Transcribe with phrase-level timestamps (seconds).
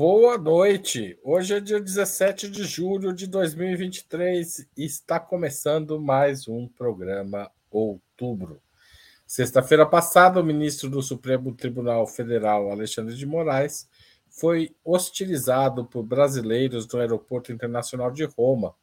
[0.00, 1.18] Boa noite.
[1.22, 8.62] Hoje é dia 17 de julho de 2023 e está começando mais um programa Outubro.
[9.26, 13.90] Sexta-feira passada, o ministro do Supremo Tribunal Federal, Alexandre de Moraes,
[14.26, 18.74] foi hostilizado por brasileiros no Aeroporto Internacional de Roma.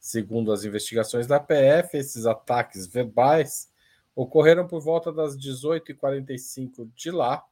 [0.00, 3.70] Segundo as investigações da PF, esses ataques verbais
[4.14, 7.44] ocorreram por volta das 18h45 de lá,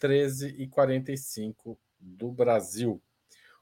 [0.00, 3.00] 13h45 do Brasil.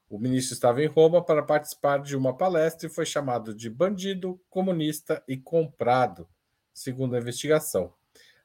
[0.08, 4.40] O ministro estava em Roma para participar de uma palestra e foi chamado de bandido,
[4.50, 6.28] comunista e comprado,
[6.72, 7.92] segundo a investigação.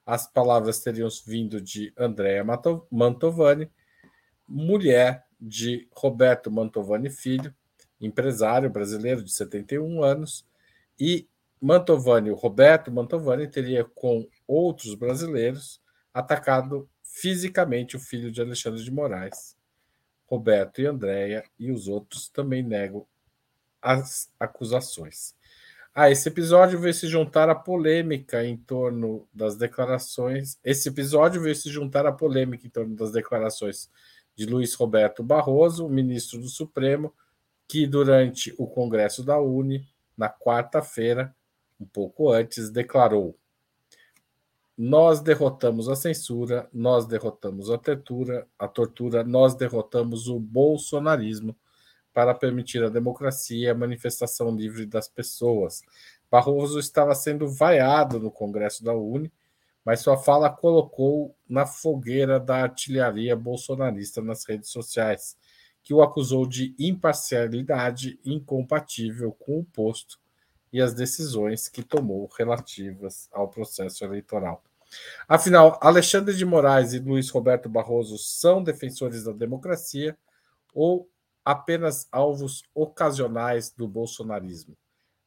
[0.04, 2.44] As palavras teriam vindo de Andrea
[2.90, 3.70] Mantovani,
[4.48, 7.54] mulher de Roberto Mantovani Filho,
[8.00, 10.44] empresário brasileiro de 71 anos,
[10.98, 11.28] e
[11.60, 15.80] Mantovani, Roberto Mantovani, teria com outros brasileiros
[16.12, 19.59] atacado fisicamente o filho de Alexandre de Moraes
[20.30, 23.04] Roberto e Andréia e os outros também negam
[23.82, 25.34] as acusações.
[25.92, 30.56] A ah, esse episódio veio se juntar a polêmica em torno das declarações.
[30.62, 33.90] Esse episódio veio se juntar a polêmica em torno das declarações
[34.36, 37.12] de Luiz Roberto Barroso, ministro do Supremo,
[37.66, 39.84] que durante o Congresso da Uni,
[40.16, 41.34] na quarta-feira,
[41.80, 43.36] um pouco antes, declarou:
[44.82, 51.54] nós derrotamos a censura, nós derrotamos a tortura, a tortura, nós derrotamos o bolsonarismo
[52.14, 55.82] para permitir a democracia e a manifestação livre das pessoas.
[56.30, 59.30] Barroso estava sendo vaiado no Congresso da Uni,
[59.84, 65.36] mas sua fala colocou na fogueira da artilharia bolsonarista nas redes sociais,
[65.82, 70.18] que o acusou de imparcialidade incompatível com o posto
[70.72, 74.64] e as decisões que tomou relativas ao processo eleitoral.
[75.28, 80.16] Afinal, Alexandre de Moraes e Luiz Roberto Barroso são defensores da democracia
[80.74, 81.08] ou
[81.44, 84.76] apenas alvos ocasionais do bolsonarismo?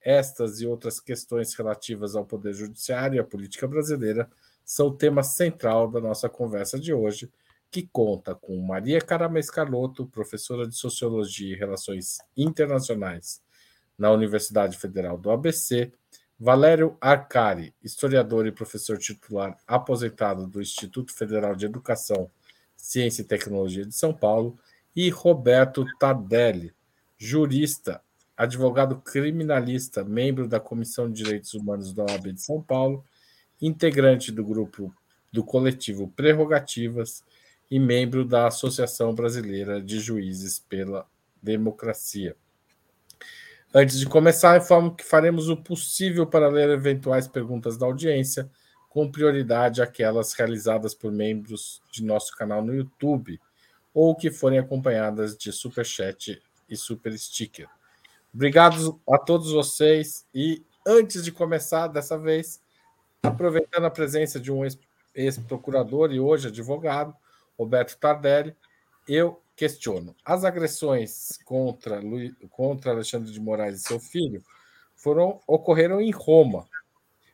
[0.02, 4.30] Estas e outras questões relativas ao Poder Judiciário e à política brasileira
[4.66, 7.32] são o tema central da nossa conversa de hoje,
[7.72, 13.42] que conta com Maria Carama Escarlotto, professora de Sociologia e Relações Internacionais
[13.98, 15.92] na Universidade Federal do ABC,
[16.44, 22.30] Valério Arcari, historiador e professor titular aposentado do Instituto Federal de Educação,
[22.76, 24.60] Ciência e Tecnologia de São Paulo,
[24.94, 26.74] e Roberto Tardelli,
[27.18, 28.02] jurista,
[28.36, 33.06] advogado criminalista, membro da Comissão de Direitos Humanos da OAB de São Paulo,
[33.62, 34.94] integrante do grupo
[35.32, 37.24] do coletivo Prerrogativas
[37.72, 41.08] e membro da Associação Brasileira de Juízes pela
[41.42, 42.36] Democracia.
[43.76, 48.48] Antes de começar, informo que faremos o possível para ler eventuais perguntas da audiência,
[48.88, 53.42] com prioridade aquelas realizadas por membros de nosso canal no YouTube
[53.92, 56.40] ou que forem acompanhadas de super chat
[56.70, 57.68] e super sticker.
[58.32, 62.62] Obrigado a todos vocês e antes de começar dessa vez,
[63.24, 64.62] aproveitando a presença de um
[65.16, 67.16] ex-procurador e hoje advogado,
[67.58, 68.56] Roberto Tardelli,
[69.08, 70.16] eu questiono.
[70.26, 72.02] As agressões contra,
[72.50, 74.44] contra Alexandre de Moraes e seu filho
[74.96, 76.66] foram ocorreram em Roma,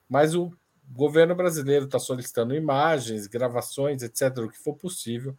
[0.08, 0.52] mas o
[0.92, 5.38] governo brasileiro está solicitando imagens, gravações, etc., o que for possível,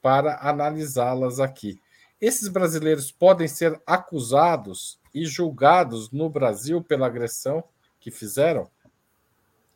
[0.00, 1.80] para analisá-las aqui.
[2.20, 7.64] Esses brasileiros podem ser acusados e julgados no Brasil pela agressão
[7.98, 8.70] que fizeram?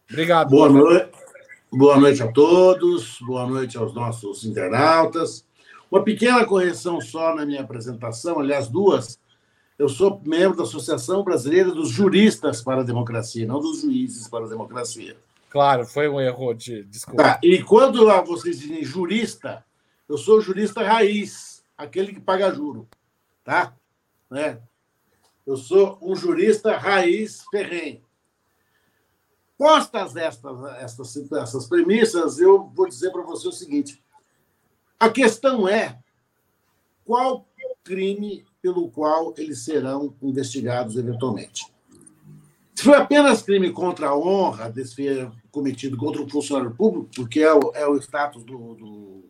[0.09, 0.51] Obrigado.
[0.51, 1.27] Boa noite.
[1.73, 5.46] Boa noite a todos, boa noite aos nossos internautas.
[5.91, 9.19] Uma pequena correção só na minha apresentação, aliás, duas.
[9.79, 14.47] Eu sou membro da Associação Brasileira dos Juristas para a Democracia, não dos Juízes para
[14.47, 15.17] a Democracia.
[15.51, 17.23] Claro, foi um erro de desculpa.
[17.23, 19.65] Tá, e quando vocês dizem jurista,
[20.09, 22.89] eu sou jurista raiz, aquele que paga juro,
[23.45, 23.75] tá?
[24.31, 24.61] Né?
[25.47, 28.03] Eu sou um jurista raiz ferrenho.
[29.57, 34.03] Postas estas, estas, essas premissas, eu vou dizer para você o seguinte:
[34.99, 35.99] a questão é
[37.05, 37.47] qual
[37.85, 41.67] crime pelo qual eles serão investigados eventualmente.
[42.75, 44.73] Se foi apenas crime contra a honra
[45.51, 49.25] cometido contra um funcionário público, porque é o, é o status do, do,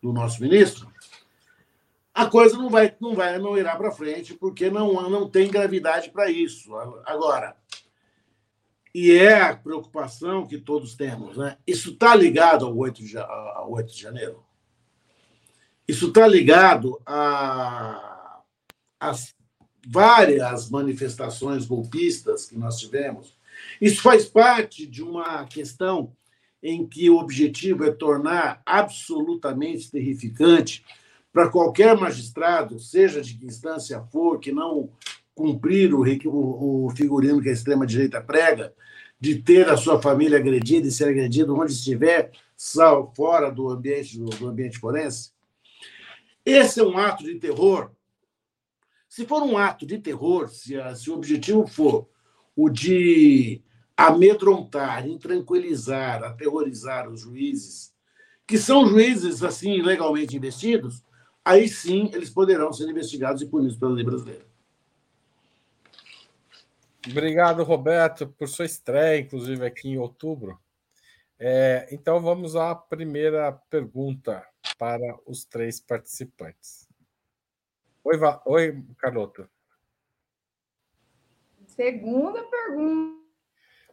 [0.00, 0.90] do, nosso ministro,
[2.14, 6.10] a coisa não vai, não vai, não irá para frente, porque não, não tem gravidade
[6.10, 6.74] para isso.
[7.04, 7.54] Agora,
[8.94, 11.58] e é a preocupação que todos temos, né?
[11.66, 14.47] Isso está ligado ao 8 de, ao 8 de janeiro?
[15.88, 17.00] Isso está ligado
[19.00, 19.34] às
[19.86, 23.34] várias manifestações golpistas que nós tivemos.
[23.80, 26.12] Isso faz parte de uma questão
[26.62, 30.84] em que o objetivo é tornar absolutamente terrificante
[31.32, 34.90] para qualquer magistrado, seja de que instância for, que não
[35.34, 38.74] cumprir o, figurino que a extrema-direita prega,
[39.20, 42.32] de ter a sua família agredida e ser agredido onde estiver,
[43.16, 45.30] fora do ambiente, do ambiente forense?
[46.48, 47.90] Esse é um ato de terror.
[49.06, 52.08] Se for um ato de terror, se, a, se o objetivo for
[52.56, 53.62] o de
[53.94, 57.92] amedrontar, intranquilizar, aterrorizar os juízes,
[58.46, 61.04] que são juízes assim legalmente investidos,
[61.44, 64.46] aí sim eles poderão ser investigados e punidos pela lei brasileira.
[67.06, 70.58] Obrigado, Roberto, por sua estreia, inclusive aqui em outubro.
[71.38, 74.42] É, então vamos à primeira pergunta
[74.78, 76.88] para os três participantes.
[78.04, 78.42] Oi, Va...
[78.46, 79.50] Oi Carlota.
[81.66, 83.18] Segunda pergunta.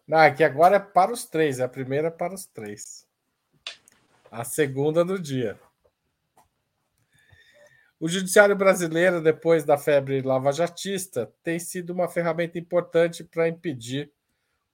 [0.08, 3.08] Não, aqui é agora é para os três, é a primeira para os três.
[4.32, 5.60] A segunda do dia.
[8.00, 14.12] O judiciário brasileiro, depois da febre lavajatista, tem sido uma ferramenta importante para impedir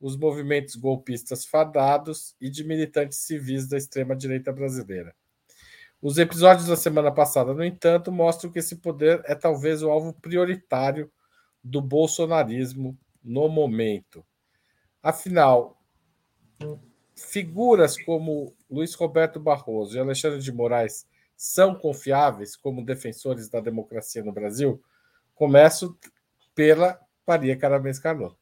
[0.02, 5.16] os movimentos golpistas fadados e de militantes civis da extrema-direita brasileira.
[6.02, 10.14] Os episódios da semana passada, no entanto, mostram que esse poder é talvez o alvo
[10.14, 11.12] prioritário
[11.64, 14.26] do bolsonarismo no momento.
[15.04, 15.80] Afinal,
[17.16, 21.06] figuras como Luiz Roberto Barroso e Alexandre de Moraes
[21.38, 24.82] são confiáveis como defensores da democracia no Brasil?
[25.36, 25.96] Começo
[26.56, 28.41] pela Maria Carabens Carlota.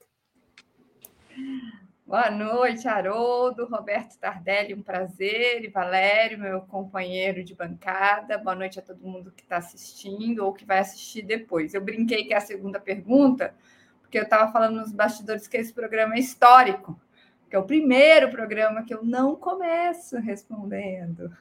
[2.10, 8.36] Boa noite, Haroldo, Roberto Tardelli, um prazer, e Valério, meu companheiro de bancada.
[8.40, 11.76] Boa noite a todo mundo que está assistindo ou que vai assistir depois.
[11.76, 13.54] Eu brinquei que é a segunda pergunta,
[14.02, 17.00] porque eu estava falando nos bastidores que esse programa é histórico,
[17.48, 21.32] que é o primeiro programa que eu não começo respondendo.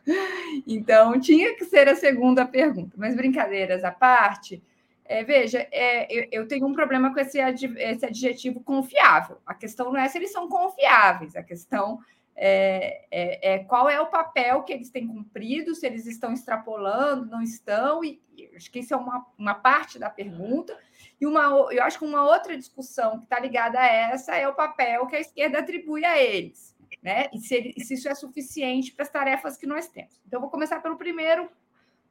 [0.66, 2.94] Então, tinha que ser a segunda pergunta.
[2.98, 4.62] Mas brincadeiras à parte,
[5.08, 9.38] é, veja, é, eu, eu, tenho um problema com esse, esse, adjetivo confiável.
[9.46, 11.98] A questão não é se eles são confiáveis, a questão
[12.36, 17.24] é, é, é, qual é o papel que eles têm cumprido, se eles estão extrapolando,
[17.24, 20.78] não estão, e, e acho que isso é uma, uma parte da pergunta.
[21.18, 24.54] E uma, eu acho que uma outra discussão que está ligada a essa é o
[24.54, 27.28] papel que a esquerda atribui a eles, né?
[27.32, 30.20] E se, ele, se isso é suficiente para as tarefas que nós temos.
[30.26, 31.50] Então, vou começar pelo primeiro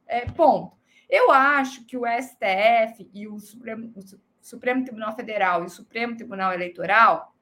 [0.06, 0.76] é, ponto.
[1.08, 4.02] Eu acho que o STF e o Supremo, o
[4.42, 7.34] Supremo Tribunal Federal e o Supremo Tribunal Eleitoral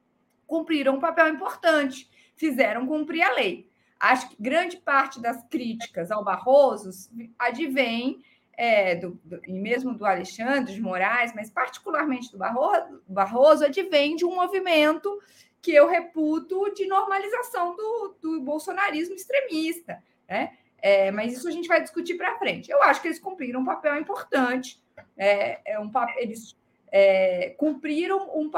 [0.47, 3.69] cumpriram um papel importante, fizeram cumprir a lei.
[3.99, 6.91] Acho que grande parte das críticas ao Barroso
[7.39, 8.23] advém,
[8.53, 14.17] é, do, do, e mesmo do Alexandre de Moraes, mas particularmente do Barroso, Barroso, advém
[14.17, 15.21] de um movimento
[15.61, 20.03] que eu reputo de normalização do, do bolsonarismo extremista.
[20.29, 20.57] Né?
[20.87, 22.71] É, mas isso a gente vai discutir para frente.
[22.71, 24.81] Eu acho que eles cumpriram um papel importante.
[25.17, 26.57] É, é um, eles
[26.93, 28.49] é, cumpriram um,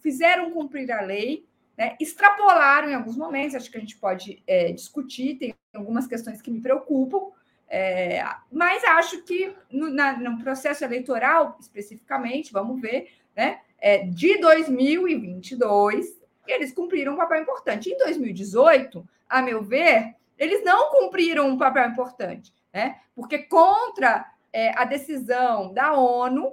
[0.00, 1.46] fizeram cumprir a lei,
[1.76, 3.54] né, extrapolaram em alguns momentos.
[3.54, 5.36] Acho que a gente pode é, discutir.
[5.36, 7.30] Tem algumas questões que me preocupam.
[7.68, 14.40] É, mas acho que no, na, no, processo eleitoral, especificamente, vamos ver, né, é, de
[14.40, 17.88] 2022, eles cumpriram um papel importante.
[17.88, 23.00] Em 2018, a meu ver, eles não cumpriram um papel importante, né?
[23.14, 26.52] Porque contra é, a decisão da ONU,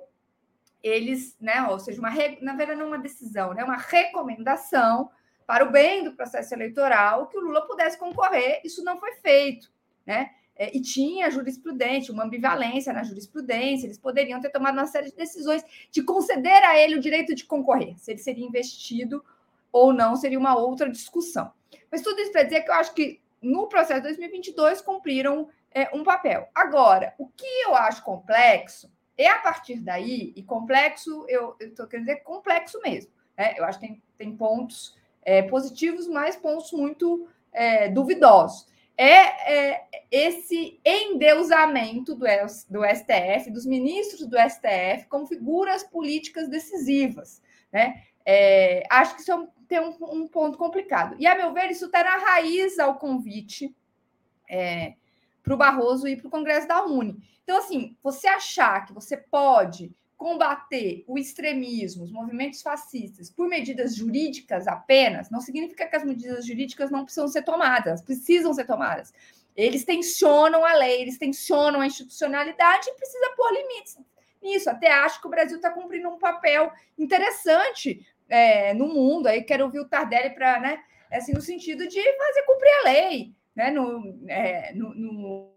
[0.82, 2.12] eles, né, ou seja, uma
[2.42, 5.10] na verdade não uma decisão, né, uma recomendação
[5.48, 9.72] para o bem do processo eleitoral que o Lula pudesse concorrer, isso não foi feito,
[10.06, 10.32] né?
[10.58, 15.16] É, e tinha jurisprudência, uma ambivalência na jurisprudência, eles poderiam ter tomado uma série de
[15.16, 15.62] decisões
[15.92, 19.24] de conceder a ele o direito de concorrer, se ele seria investido
[19.70, 21.52] ou não, seria uma outra discussão.
[21.92, 25.90] Mas tudo isso para dizer que eu acho que no processo de 2022 cumpriram é,
[25.94, 26.48] um papel.
[26.54, 32.08] Agora, o que eu acho complexo é a partir daí, e complexo, eu estou querendo
[32.08, 33.12] dizer complexo mesmo.
[33.38, 33.54] Né?
[33.58, 38.68] Eu acho que tem, tem pontos é, positivos, mas pontos muito é, duvidosos.
[38.98, 42.26] É, é, esse endeusamento do,
[42.70, 47.42] do STF, dos ministros do STF, como figuras políticas decisivas.
[47.72, 48.04] Né?
[48.26, 51.16] É, acho que isso é um tem um, um ponto complicado.
[51.20, 53.76] E, a meu ver, isso está na raiz ao convite
[54.50, 54.96] é,
[55.44, 57.18] para o Barroso ir para o Congresso da Uni.
[57.44, 63.96] Então, assim, você achar que você pode combater o extremismo, os movimentos fascistas, por medidas
[63.96, 69.14] jurídicas apenas, não significa que as medidas jurídicas não precisam ser tomadas, precisam ser tomadas.
[69.56, 73.98] Eles tensionam a lei, eles tensionam a institucionalidade e precisa pôr limites
[74.42, 74.70] nisso.
[74.70, 79.28] Até acho que o Brasil está cumprindo um papel interessante é, no mundo.
[79.28, 83.36] Aí quero ouvir o Tardelli para, né, assim, no sentido de fazer cumprir a lei,
[83.56, 85.56] né, no, é, no, no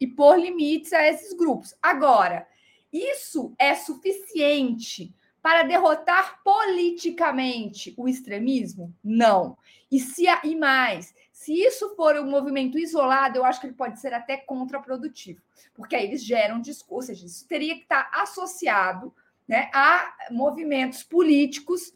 [0.00, 1.74] e pôr limites a esses grupos.
[1.82, 2.46] Agora,
[2.92, 8.94] isso é suficiente para derrotar politicamente o extremismo?
[9.02, 9.56] Não.
[9.90, 14.00] E, se, e mais, se isso for um movimento isolado, eu acho que ele pode
[14.00, 15.40] ser até contraprodutivo,
[15.74, 19.14] porque aí eles geram discurso, ou seja, isso teria que estar associado
[19.48, 21.94] né, a movimentos políticos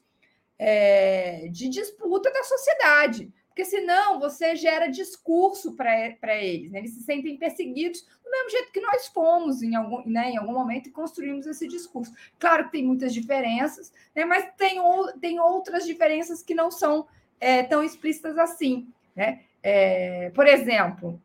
[0.59, 3.33] é, de disputa da sociedade.
[3.49, 6.79] Porque senão você gera discurso para eles, né?
[6.79, 10.55] eles se sentem perseguidos do mesmo jeito que nós fomos em algum, né, em algum
[10.55, 12.15] momento e construímos esse discurso.
[12.39, 14.81] Claro que tem muitas diferenças, né, mas tem,
[15.21, 17.07] tem outras diferenças que não são
[17.39, 18.89] é, tão explícitas assim.
[19.15, 19.43] Né?
[19.63, 21.21] É, por exemplo,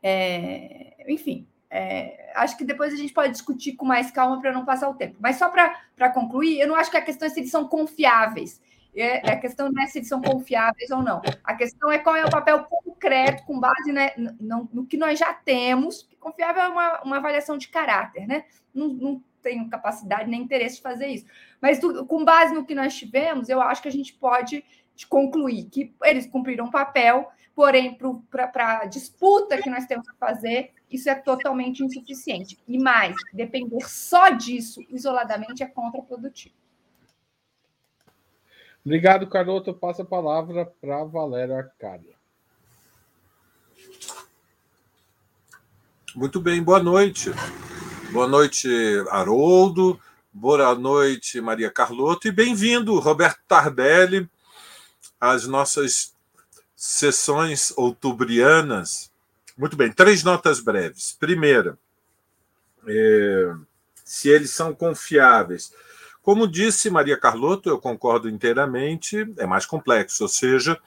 [0.00, 4.64] é, enfim, é, acho que depois a gente pode discutir com mais calma para não
[4.64, 5.16] passar o tempo.
[5.20, 8.60] Mas só para concluir, eu não acho que a questão é se eles são confiáveis.
[8.94, 11.22] É, a questão não é se eles são confiáveis ou não.
[11.44, 15.16] A questão é qual é o papel concreto, com base né, no, no, que nós
[15.16, 16.08] já temos.
[16.18, 18.44] Confiável é uma, uma avaliação de caráter, né?
[18.74, 21.24] Não, não tenho capacidade nem interesse de fazer isso.
[21.60, 24.64] Mas do, com base no que nós tivemos, eu acho que a gente pode
[25.08, 27.96] concluir que eles cumpriram um papel, porém,
[28.28, 32.58] para a disputa que nós temos que fazer, isso é totalmente insuficiente.
[32.66, 36.54] E mais, depender só disso isoladamente é contraprodutivo.
[38.84, 39.74] Obrigado, Carloto.
[39.74, 42.14] Passo a palavra para Valéria Arcádia.
[46.14, 47.30] Muito bem, boa noite.
[48.10, 48.68] Boa noite,
[49.10, 50.00] Haroldo.
[50.32, 52.26] Boa noite, Maria Carlotto.
[52.26, 54.28] E bem-vindo, Roberto Tardelli,
[55.20, 56.14] às nossas
[56.74, 59.09] sessões outubrianas.
[59.60, 61.14] Muito bem, três notas breves.
[61.20, 61.78] Primeira,
[62.86, 63.52] é,
[64.02, 65.70] se eles são confiáveis.
[66.22, 70.80] Como disse Maria Carlotto, eu concordo inteiramente, é mais complexo, ou seja,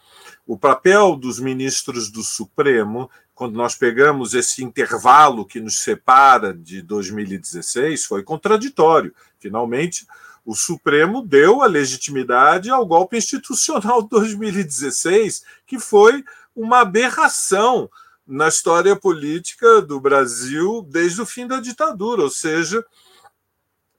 [0.48, 6.82] o papel dos ministros do Supremo, quando nós pegamos esse intervalo que nos separa de
[6.82, 9.14] 2016, foi contraditório.
[9.38, 10.08] Finalmente,
[10.44, 16.26] o Supremo deu a legitimidade ao golpe institucional de 2016, que foi
[16.56, 17.88] uma aberração
[18.26, 22.84] na história política do Brasil desde o fim da ditadura, ou seja,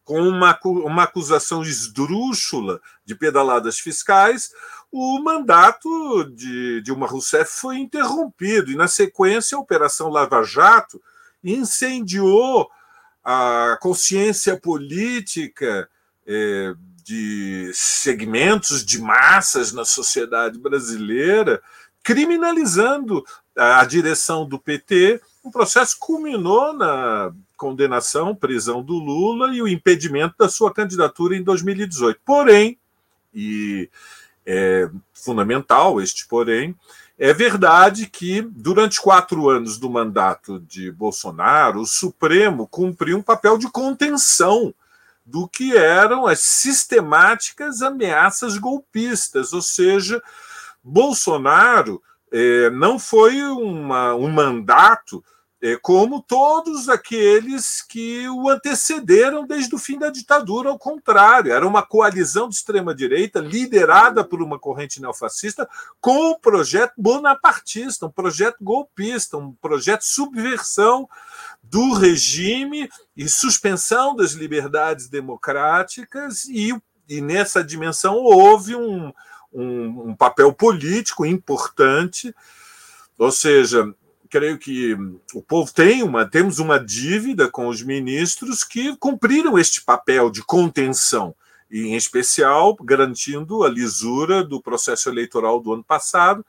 [0.04, 4.52] com uma, uma acusação esdrúxula de pedaladas fiscais,
[4.92, 11.02] o mandato de Dilma Rousseff foi interrompido e, na sequência, a Operação Lava Jato
[11.42, 12.70] incendiou
[13.24, 15.88] a consciência política
[16.26, 21.62] é, de segmentos de massas na sociedade brasileira,
[22.02, 23.24] criminalizando
[23.56, 25.20] a direção do PT.
[25.42, 31.42] O processo culminou na condenação, prisão do Lula e o impedimento da sua candidatura em
[31.42, 32.20] 2018.
[32.24, 32.78] Porém,
[33.32, 33.88] e
[34.46, 36.74] é fundamental este porém,
[37.18, 43.56] é verdade que, durante quatro anos do mandato de Bolsonaro, o Supremo cumpriu um papel
[43.56, 44.74] de contenção
[45.24, 50.22] do que eram as sistemáticas ameaças golpistas, ou seja,
[50.82, 52.02] Bolsonaro
[52.36, 55.24] é, não foi uma, um mandato
[55.62, 61.66] é, como todos aqueles que o antecederam desde o fim da ditadura, ao contrário, era
[61.66, 65.66] uma coalizão de extrema-direita liderada por uma corrente neofascista
[66.00, 71.08] com um projeto bonapartista, um projeto golpista, um projeto subversão
[71.62, 76.76] do regime e suspensão das liberdades democráticas, e,
[77.08, 79.12] e nessa dimensão houve um,
[79.54, 82.34] um, um papel político importante,
[83.16, 83.94] ou seja,
[84.28, 84.94] creio que
[85.32, 90.42] o povo tem uma, temos uma dívida com os ministros que cumpriram este papel de
[90.42, 91.34] contenção,
[91.70, 96.44] e em especial garantindo a lisura do processo eleitoral do ano passado,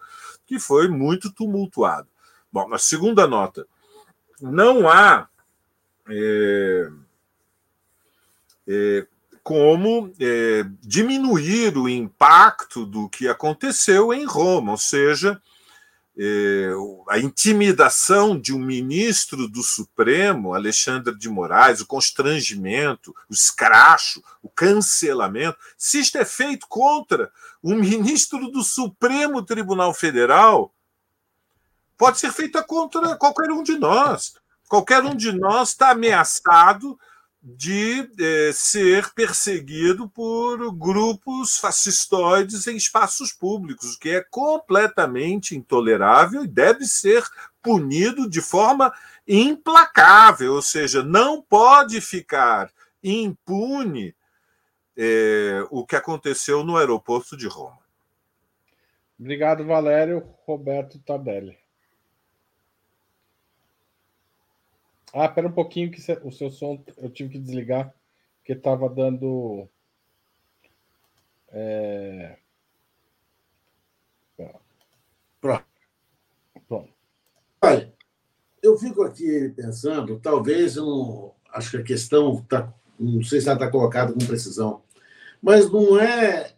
[0.46, 2.08] que foi muito tumultuado.
[2.52, 3.68] Bom, na segunda nota,
[4.42, 5.28] não há
[6.10, 6.90] é,
[8.68, 9.08] é,
[9.46, 15.40] como é, diminuir o impacto do que aconteceu em Roma, ou seja,
[16.18, 16.72] é,
[17.08, 24.50] a intimidação de um ministro do Supremo, Alexandre de Moraes, o constrangimento, o escracho, o
[24.50, 27.32] cancelamento, se isto é feito contra
[27.64, 30.74] um ministro do Supremo Tribunal Federal,
[31.96, 34.38] pode ser feito contra qualquer um de nós.
[34.68, 36.98] Qualquer um de nós está ameaçado
[37.48, 46.44] de eh, ser perseguido por grupos fascistoides em espaços públicos, o que é completamente intolerável
[46.44, 47.24] e deve ser
[47.62, 48.92] punido de forma
[49.28, 52.72] implacável, ou seja, não pode ficar
[53.04, 54.16] impune
[54.98, 57.78] eh, o que aconteceu no aeroporto de Roma.
[59.20, 60.28] Obrigado, Valério.
[60.48, 61.56] Roberto Tabelli.
[65.18, 67.96] Ah, pera um pouquinho que o seu som eu tive que desligar,
[68.40, 69.66] porque estava dando.
[71.48, 72.38] É...
[75.40, 75.66] Pronto.
[76.68, 76.94] Pronto.
[77.62, 77.94] Olha,
[78.62, 81.36] eu fico aqui pensando, talvez eu não.
[81.54, 82.74] Acho que a questão está.
[83.00, 84.84] Não sei se ela está colocada com precisão,
[85.42, 86.54] mas não é.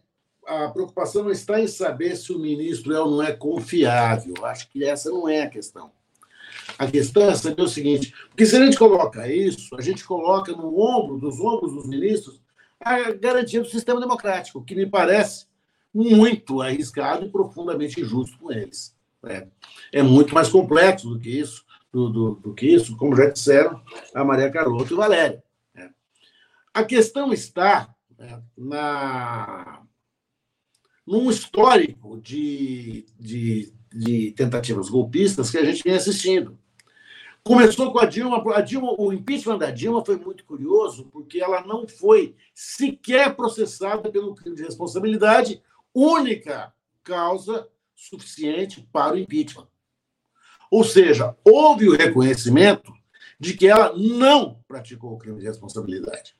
[0.47, 4.33] A preocupação não está em saber se o ministro é ou não é confiável.
[4.45, 5.91] Acho que essa não é a questão.
[6.77, 10.51] A questão é saber o seguinte: porque se a gente coloca isso, a gente coloca
[10.51, 12.41] no ombro, dos ombros dos ministros,
[12.79, 15.47] a garantia do sistema democrático, que me parece
[15.93, 18.95] muito arriscado e profundamente injusto com eles.
[19.25, 19.47] É,
[19.91, 23.81] é muito mais complexo do que isso, do, do, do, que isso, como já disseram
[24.13, 25.41] a Maria Carlota e o Valério.
[25.75, 25.89] É.
[26.73, 29.81] A questão está é, na
[31.05, 36.57] num histórico de, de, de tentativas golpistas que a gente vem assistindo.
[37.43, 41.65] Começou com a Dilma, a Dilma, o impeachment da Dilma foi muito curioso, porque ela
[41.65, 45.61] não foi sequer processada pelo crime de responsabilidade,
[45.93, 46.73] única
[47.03, 49.67] causa suficiente para o impeachment.
[50.69, 52.93] Ou seja, houve o reconhecimento
[53.39, 56.35] de que ela não praticou o crime de responsabilidade.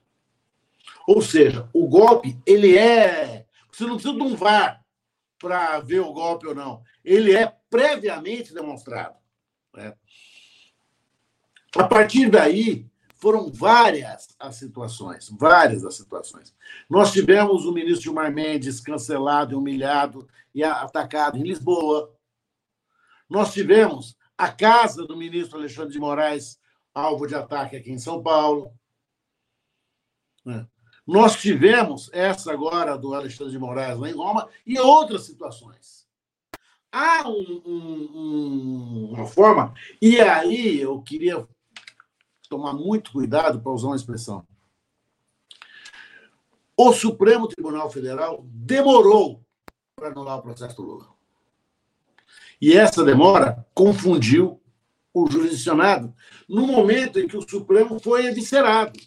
[1.08, 3.46] Ou seja, o golpe, ele é.
[3.72, 4.84] Você não precisa de um VAR
[5.40, 6.82] para ver o golpe ou não.
[7.08, 9.16] Ele é previamente demonstrado.
[9.74, 9.96] Né?
[11.78, 12.86] A partir daí,
[13.16, 16.54] foram várias as situações, várias as situações.
[16.90, 22.14] Nós tivemos o ministro Gilmar Mendes cancelado, humilhado e atacado em Lisboa.
[23.30, 26.60] Nós tivemos a casa do ministro Alexandre de Moraes
[26.94, 28.72] alvo de ataque aqui em São Paulo.
[30.46, 30.66] É.
[31.06, 36.07] Nós tivemos essa agora do Alexandre de Moraes lá em Roma e outras situações.
[37.00, 41.48] Há um, um, uma forma, e aí eu queria
[42.50, 44.44] tomar muito cuidado para usar uma expressão.
[46.76, 49.46] O Supremo Tribunal Federal demorou
[49.96, 51.08] para anular o processo do Lula.
[52.60, 54.60] E essa demora confundiu
[55.14, 56.12] o jurisdicionado
[56.50, 59.00] no momento em que o Supremo foi eviscerado.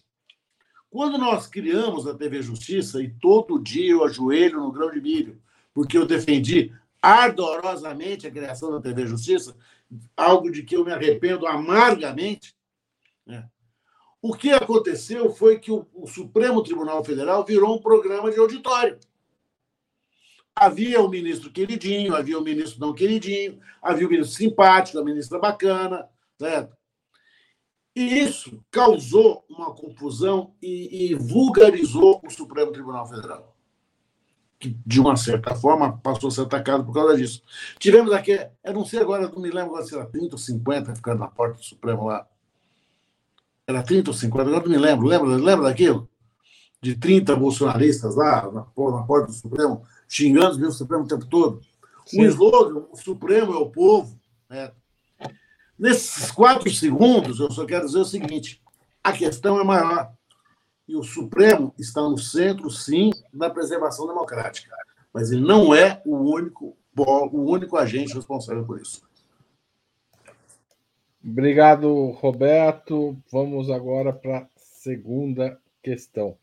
[0.88, 5.42] Quando nós criamos a TV Justiça, e todo dia eu ajoelho no grão de milho,
[5.74, 9.56] porque eu defendi ardorosamente a criação da TV Justiça,
[10.16, 12.54] algo de que eu me arrependo amargamente,
[13.26, 13.48] né?
[14.22, 18.98] O que aconteceu foi que o, o Supremo Tribunal Federal virou um programa de auditório.
[20.54, 25.38] Havia o ministro queridinho, havia o ministro não queridinho, havia o ministro simpático, a ministra
[25.38, 26.06] bacana,
[26.38, 26.76] certo?
[27.96, 33.56] E isso causou uma confusão e, e, vulgarizou o Supremo Tribunal Federal,
[34.60, 37.42] que, de uma certa forma, passou a ser atacado por causa disso.
[37.78, 41.20] Tivemos aqui, eu não sei agora, não me lembro se era 30 ou 50 ficando
[41.20, 42.26] na porta do Supremo lá,
[43.66, 45.06] era 30 ou 50, agora não me lembro.
[45.06, 46.08] Lembra, lembra daquilo?
[46.82, 51.62] De 30 bolsonaristas lá na, na porta do Supremo, xingando o Supremo o tempo todo.
[52.04, 52.20] Sim.
[52.20, 54.20] O slogan, o Supremo é o povo.
[54.48, 54.70] Né?
[55.78, 58.60] Nesses quatro segundos, eu só quero dizer o seguinte:
[59.02, 60.12] a questão é maior.
[60.86, 64.74] E o Supremo está no centro, sim, da preservação democrática.
[65.12, 69.02] Mas ele não é o único, o único agente responsável por isso.
[71.22, 73.16] Obrigado, Roberto.
[73.30, 76.36] Vamos agora para a segunda questão.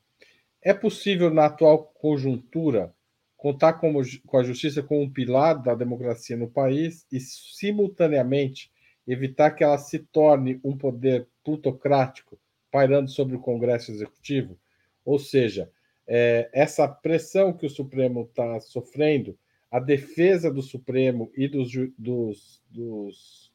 [0.62, 2.94] É possível, na atual conjuntura,
[3.36, 8.72] contar com, a justiça como um pilar da democracia no país e, simultaneamente,
[9.08, 12.38] evitar que ela se torne um poder plutocrático
[12.70, 14.60] pairando sobre o Congresso Executivo?
[15.06, 15.72] Ou seja,
[16.08, 19.38] é, essa pressão que o Supremo está sofrendo,
[19.70, 23.54] a defesa do Supremo e dos, dos, dos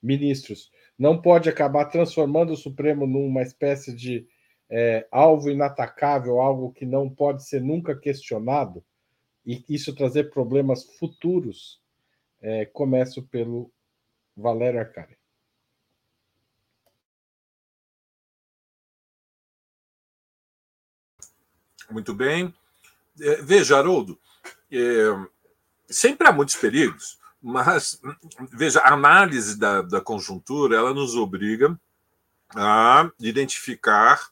[0.00, 4.26] ministros não pode acabar transformando o Supremo numa espécie de
[4.70, 8.84] é, alvo inatacável, algo que não pode ser nunca questionado,
[9.44, 11.80] e isso trazer problemas futuros.
[12.40, 13.72] É, começo pelo
[14.36, 15.17] Valério Arcari.
[21.90, 22.54] Muito bem.
[23.20, 24.18] É, veja, Haroldo,
[24.70, 25.14] é,
[25.88, 28.00] sempre há muitos perigos mas,
[28.52, 31.78] veja, a análise da, da conjuntura ela nos obriga
[32.54, 34.28] a identificar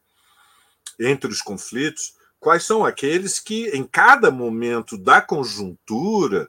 [0.98, 6.48] entre os conflitos quais são aqueles que, em cada momento da conjuntura,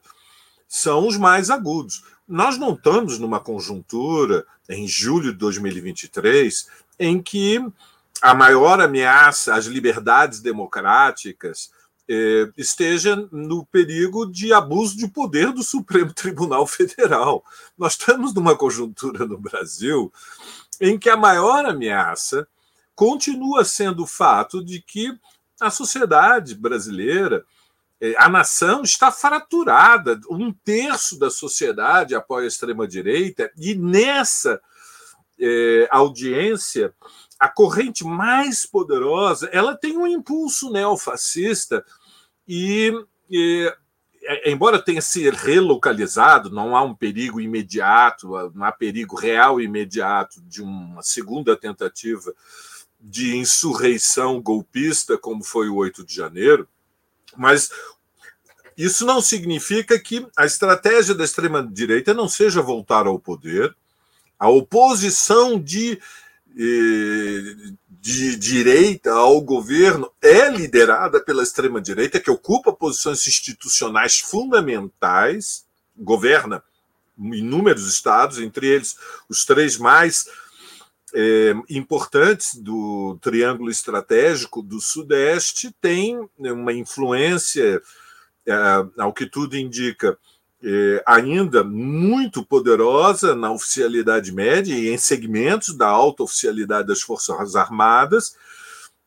[0.67, 2.03] são os mais agudos.
[2.27, 6.67] Nós não estamos numa conjuntura, em julho de 2023,
[6.99, 7.63] em que
[8.21, 11.69] a maior ameaça às liberdades democráticas
[12.09, 17.43] é, esteja no perigo de abuso de poder do Supremo Tribunal Federal.
[17.77, 20.11] Nós estamos numa conjuntura no Brasil
[20.79, 22.47] em que a maior ameaça
[22.95, 25.17] continua sendo o fato de que
[25.59, 27.43] a sociedade brasileira,
[27.99, 30.19] é, a nação está fraturada.
[30.29, 34.61] Um terço da sociedade apoia a extrema-direita, e nessa
[35.39, 36.93] é, audiência,
[37.39, 41.85] a corrente mais poderosa ela tem um impulso neofascista
[42.47, 42.91] e,
[43.29, 43.71] e
[44.23, 50.41] é, embora tenha se relocalizado, não há um perigo imediato, não há perigo real imediato
[50.41, 52.33] de uma segunda tentativa
[52.99, 56.67] de insurreição golpista, como foi o 8 de janeiro,
[57.37, 57.69] mas
[58.77, 63.75] isso não significa que a estratégia da extrema-direita não seja voltar ao poder.
[64.37, 65.99] A oposição de,
[66.57, 75.65] de direita ao governo é liderada pela extrema-direita, que ocupa posições institucionais fundamentais,
[75.95, 76.63] governa
[77.17, 78.95] inúmeros estados, entre eles
[79.29, 80.25] os três mais
[81.13, 87.81] é, importantes do triângulo estratégico do Sudeste têm uma influência,
[88.45, 88.53] é,
[88.97, 90.17] ao que tudo indica,
[90.63, 97.55] é, ainda muito poderosa na oficialidade média e em segmentos da alta oficialidade das Forças
[97.55, 98.35] Armadas,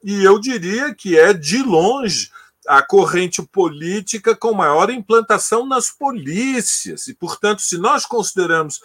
[0.03, 2.31] e eu diria que é, de longe,
[2.67, 7.09] a corrente política com maior implantação nas polícias.
[7.09, 8.81] E, portanto, se nós consideramos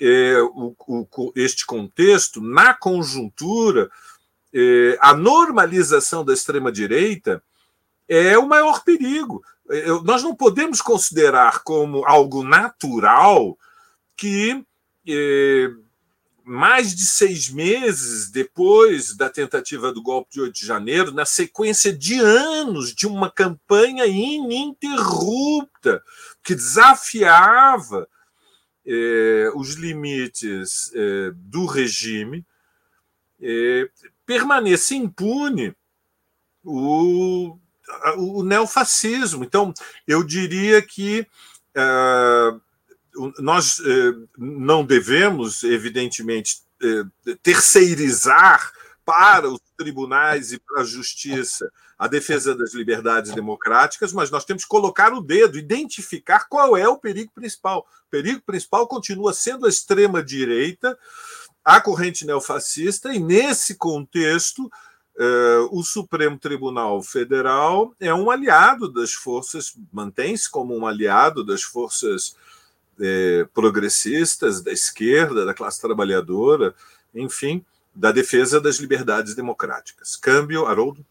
[0.00, 3.90] é, o, o, este contexto, na conjuntura,
[4.52, 7.42] é, a normalização da extrema-direita
[8.08, 9.42] é o maior perigo.
[9.70, 13.56] É, nós não podemos considerar como algo natural
[14.16, 14.64] que
[15.08, 15.70] é,
[16.44, 21.90] mais de seis meses depois da tentativa do golpe de 8 de janeiro, na sequência
[21.90, 26.02] de anos de uma campanha ininterrupta
[26.42, 28.06] que desafiava
[28.86, 32.44] eh, os limites eh, do regime,
[33.40, 33.88] eh,
[34.26, 35.74] permaneça impune
[36.62, 37.58] o,
[38.16, 39.44] o neofascismo.
[39.44, 39.72] Então,
[40.06, 41.26] eu diria que
[41.76, 42.58] ah,
[43.38, 43.80] nós
[44.36, 46.62] não devemos, evidentemente,
[47.42, 48.72] terceirizar
[49.04, 54.64] para os tribunais e para a justiça a defesa das liberdades democráticas, mas nós temos
[54.64, 57.86] que colocar o dedo, identificar qual é o perigo principal.
[58.06, 60.98] O perigo principal continua sendo a extrema-direita,
[61.64, 64.70] a corrente neofascista, e nesse contexto,
[65.18, 71.62] eh, o Supremo Tribunal Federal é um aliado das forças, mantém-se como um aliado das
[71.62, 72.36] forças
[73.00, 76.74] eh, progressistas, da esquerda, da classe trabalhadora,
[77.14, 80.16] enfim, da defesa das liberdades democráticas.
[80.16, 81.04] Câmbio, Haroldo.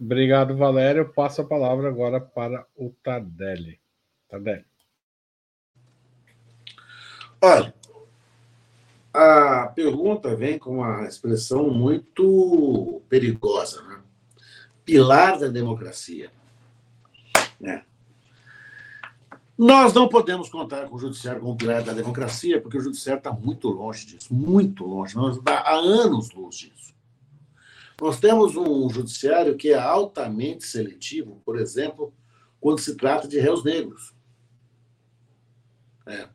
[0.00, 1.02] Obrigado, Valério.
[1.02, 3.78] Eu passo a palavra agora para o Tardelli.
[4.28, 4.64] Tardelli.
[7.40, 7.74] Olha,
[9.14, 14.00] a pergunta vem com uma expressão muito perigosa, né?
[14.84, 16.32] Pilar da democracia.
[17.60, 17.84] Né?
[19.56, 23.30] Nós não podemos contar com o judiciário como pilar da democracia, porque o judiciário está
[23.30, 25.14] muito longe disso, muito longe.
[25.14, 26.92] Nós está há anos longe disso.
[28.00, 32.12] Nós temos um judiciário que é altamente seletivo, por exemplo,
[32.60, 34.12] quando se trata de réus negros.
[36.04, 36.28] É.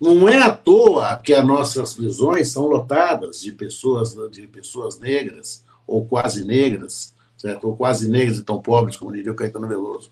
[0.00, 5.64] Não é à toa que as nossas prisões são lotadas de pessoas, de pessoas negras,
[5.86, 7.68] ou quase negras, certo?
[7.68, 10.10] ou quase negras e tão pobres, como diria o Caetano Veloso.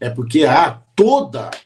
[0.00, 0.82] É porque há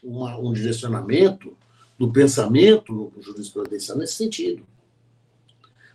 [0.03, 1.57] uma, um direcionamento
[1.99, 4.63] do pensamento no jurisprudencial nesse sentido.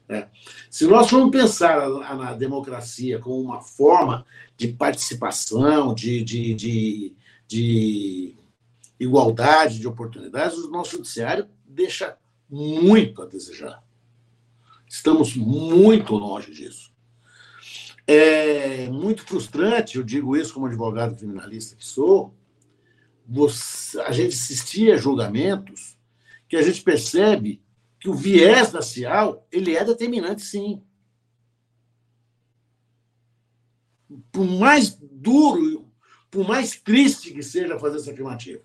[0.07, 0.27] Né?
[0.69, 7.13] Se nós formos pensar na democracia como uma forma de participação, de, de, de,
[7.47, 8.35] de
[8.99, 12.17] igualdade de oportunidades, o nosso judiciário deixa
[12.49, 13.83] muito a desejar.
[14.87, 16.93] Estamos muito longe disso.
[18.07, 22.35] É muito frustrante, eu digo isso como advogado criminalista que sou,
[23.27, 25.97] você, a gente assistir a julgamentos
[26.47, 27.61] que a gente percebe
[27.99, 30.83] que o viés racial ele é determinante, sim.
[34.31, 35.91] Por mais duro,
[36.29, 38.61] por mais triste que seja fazer essa afirmativa.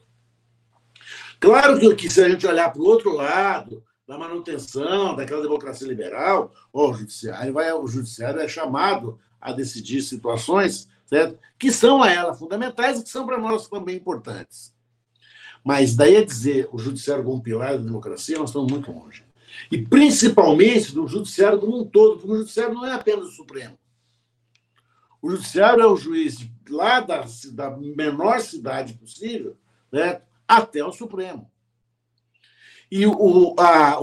[1.41, 5.87] Claro que, que se a gente olhar para o outro lado, da manutenção daquela democracia
[5.87, 11.39] liberal, o judiciário, vai, o judiciário é chamado a decidir situações certo?
[11.59, 14.75] que são a ela fundamentais e que são para nós também importantes.
[15.65, 19.25] Mas daí a dizer o judiciário como pilar da democracia, nós estamos muito longe
[19.71, 23.79] e principalmente do judiciário como um todo, porque o judiciário não é apenas o Supremo.
[25.21, 29.57] O judiciário é o juiz lá da, da menor cidade possível
[29.93, 31.49] né, até o Supremo.
[32.91, 34.01] E o, a,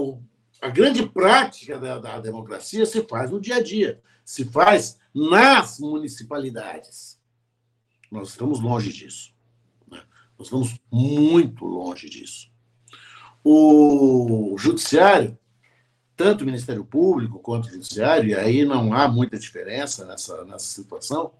[0.62, 5.78] a grande prática da, da democracia se faz no dia a dia, se faz nas
[5.78, 7.20] municipalidades.
[8.10, 9.34] Nós estamos longe disso.
[9.90, 10.02] Né?
[10.38, 12.50] Nós estamos muito longe disso.
[13.44, 15.38] O judiciário,
[16.16, 20.64] tanto o Ministério Público quanto o judiciário, e aí não há muita diferença nessa, nessa
[20.64, 21.30] situação,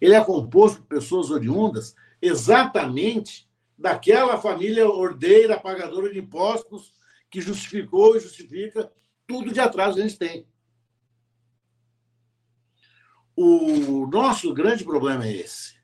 [0.00, 3.46] ele é composto por pessoas oriundas exatamente
[3.78, 6.92] daquela família ordeira, pagadora de impostos,
[7.30, 8.90] que justificou e justifica
[9.26, 10.46] tudo de atraso que a gente tem.
[13.34, 15.74] O nosso grande problema é esse.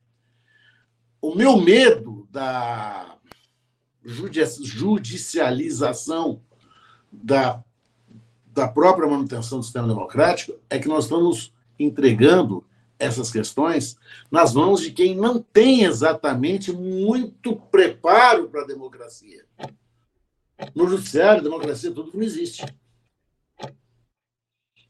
[1.21, 3.19] O meu medo da
[4.03, 6.43] judicialização
[7.11, 7.63] da,
[8.47, 12.62] da própria manutenção do sistema democrático é que nós estamos entregando
[13.03, 13.97] essas questões
[14.31, 19.45] nas mãos de quem não tem exatamente muito preparo para a democracia.
[20.75, 22.65] No judiciário, a democracia tudo que não existe.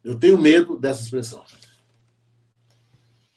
[0.05, 1.43] Eu tenho medo dessa expressão.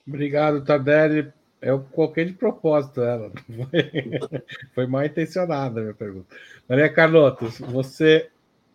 [0.06, 1.32] Obrigado, Tardelli.
[1.62, 3.32] Eu coloquei de propósito ela.
[3.48, 4.38] Foi,
[4.76, 6.36] foi mal intencionada a minha pergunta.
[6.68, 8.30] Maria Carlota, você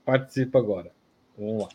[0.05, 0.91] participa agora.
[1.39, 1.69] Vamos lá.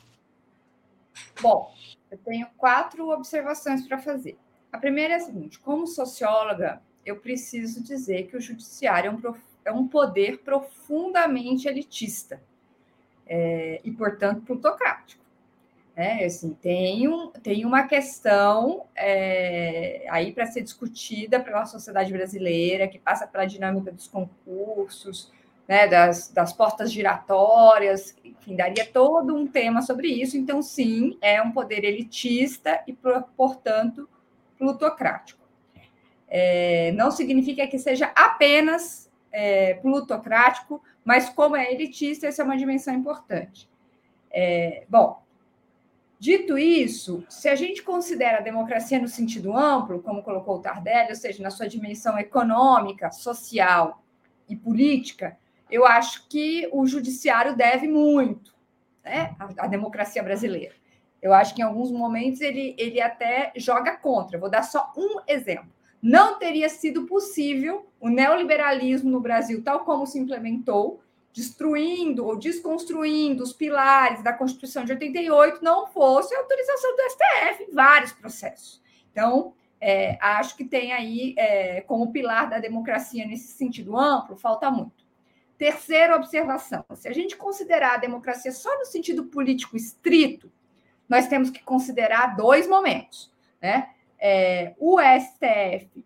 [1.41, 1.73] Bom,
[2.15, 4.37] eu tenho quatro observações para fazer.
[4.71, 9.35] A primeira é a seguinte: como socióloga, eu preciso dizer que o judiciário é um,
[9.65, 12.41] é um poder profundamente elitista
[13.27, 15.23] é, e, portanto, plutocrático.
[15.95, 22.87] É, assim, tem, um, tem uma questão é, aí para ser discutida pela sociedade brasileira,
[22.87, 25.31] que passa pela dinâmica dos concursos,
[25.67, 30.37] né, das, das portas giratórias, enfim, daria todo um tema sobre isso.
[30.37, 32.93] Então, sim, é um poder elitista e,
[33.35, 34.07] portanto,
[34.57, 35.43] plutocrático.
[36.27, 42.57] É, não significa que seja apenas é, plutocrático, mas como é elitista, essa é uma
[42.57, 43.69] dimensão importante.
[44.31, 45.23] É, bom,
[46.17, 51.09] Dito isso, se a gente considera a democracia no sentido amplo, como colocou o Tardelli,
[51.09, 54.01] ou seja, na sua dimensão econômica, social
[54.47, 55.37] e política,
[55.69, 58.53] eu acho que o judiciário deve muito
[59.03, 60.75] né, à, democracia brasileira.
[61.21, 64.37] Eu acho que em alguns momentos ele, ele até joga contra.
[64.37, 65.73] Vou dar só um exemplo.
[66.01, 71.01] Não teria sido possível o neoliberalismo no Brasil, tal como se implementou,
[71.33, 77.63] destruindo ou desconstruindo os pilares da Constituição de 88 não fosse a autorização do STF
[77.63, 78.81] em vários processos.
[79.11, 84.71] Então, é, acho que tem aí, é, como pilar da democracia nesse sentido amplo, falta
[84.71, 85.04] muito.
[85.57, 90.51] Terceira observação: se a gente considerar a democracia só no sentido político estrito,
[91.07, 93.31] nós temos que considerar dois momentos.
[93.61, 93.89] Né?
[94.19, 96.05] É, o STF,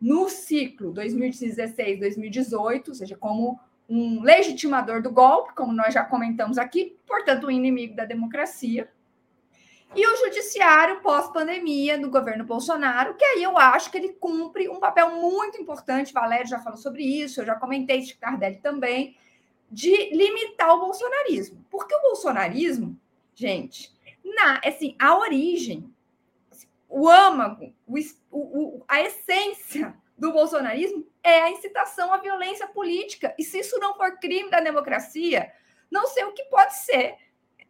[0.00, 6.96] no ciclo 2016-2018, ou seja, como um legitimador do golpe, como nós já comentamos aqui,
[7.06, 8.88] portanto, um inimigo da democracia.
[9.94, 14.78] E o judiciário pós-pandemia do governo Bolsonaro, que aí eu acho que ele cumpre um
[14.78, 16.12] papel muito importante.
[16.12, 19.16] Valério já falou sobre isso, eu já comentei de Tardelli também,
[19.70, 21.64] de limitar o bolsonarismo.
[21.68, 22.96] Porque o bolsonarismo,
[23.34, 23.92] gente,
[24.24, 25.92] na, assim, a origem,
[26.88, 27.98] o âmago, o,
[28.30, 33.34] o, a essência do bolsonarismo é a incitação à violência política.
[33.36, 35.52] E se isso não for crime da democracia,
[35.90, 37.16] não sei o que pode ser.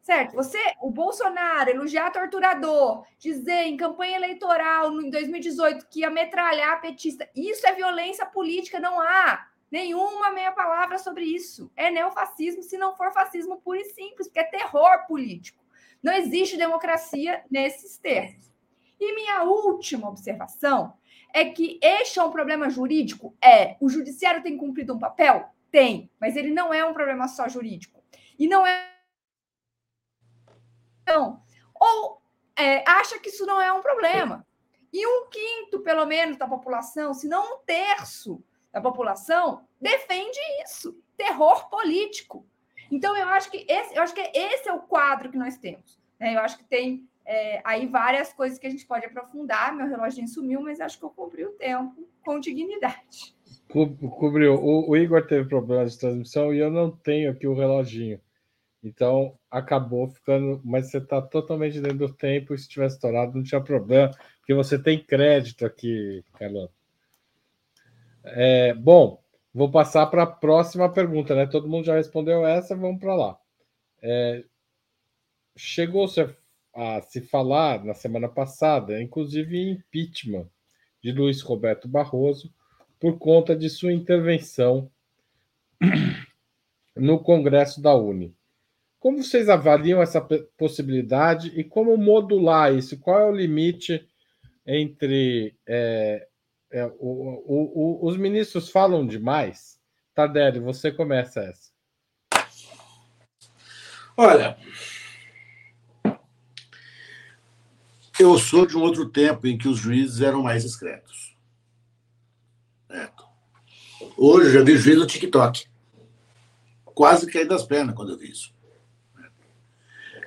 [0.02, 0.34] Certo?
[0.34, 7.28] Você, o Bolsonaro, elogiar torturador, dizer em campanha eleitoral em 2018 que ia metralhar petista,
[7.36, 11.70] isso é violência política, não há nenhuma meia palavra sobre isso.
[11.76, 15.62] É neofascismo, se não for fascismo puro e simples, porque é terror político.
[16.02, 18.50] Não existe democracia nesses termos.
[18.98, 20.94] E minha última observação
[21.32, 23.34] é que este é um problema jurídico?
[23.42, 23.76] É.
[23.80, 25.48] O judiciário tem cumprido um papel?
[25.70, 28.02] Tem, mas ele não é um problema só jurídico.
[28.38, 28.88] E não é.
[31.12, 31.42] Não.
[31.74, 32.20] Ou
[32.56, 34.46] é, acha que isso não é um problema.
[34.92, 38.42] E um quinto, pelo menos, da população, se não um terço
[38.72, 40.96] da população, defende isso.
[41.16, 42.46] Terror político.
[42.90, 45.98] Então, eu acho que esse, eu acho que esse é o quadro que nós temos.
[46.18, 46.34] Né?
[46.34, 49.74] Eu acho que tem é, aí várias coisas que a gente pode aprofundar.
[49.74, 53.36] Meu relógio sumiu, mas acho que eu cumpri o tempo com dignidade.
[53.68, 54.54] Cobriu.
[54.54, 58.20] O, o, Igor teve problemas de transmissão e eu não tenho aqui o reloginho.
[58.82, 60.60] Então acabou ficando.
[60.64, 62.56] Mas você está totalmente dentro do tempo.
[62.56, 66.72] Se tivesse estourado, não tinha problema, porque você tem crédito aqui, Carlota.
[68.24, 71.46] É, bom, vou passar para a próxima pergunta, né?
[71.46, 73.38] Todo mundo já respondeu essa, vamos para lá.
[74.02, 74.44] É,
[75.56, 76.34] chegou, você
[76.74, 80.48] a se falar na semana passada, inclusive em impeachment
[81.02, 82.52] de Luiz Roberto Barroso,
[82.98, 84.90] por conta de sua intervenção
[86.94, 88.36] no Congresso da Uni.
[89.00, 90.20] Como vocês avaliam essa
[90.58, 93.00] possibilidade e como modular isso?
[93.00, 94.06] Qual é o limite
[94.66, 95.56] entre.
[95.66, 96.28] É,
[96.70, 99.80] é, o, o, o, os ministros falam demais?
[100.14, 101.70] Tardelli, você começa essa.
[104.14, 104.58] Olha,
[108.18, 111.34] eu sou de um outro tempo em que os juízes eram mais discretos.
[112.86, 113.24] Certo?
[114.18, 115.64] Hoje eu já vi juiz no TikTok.
[116.84, 118.59] Quase caí das pernas quando eu vi isso.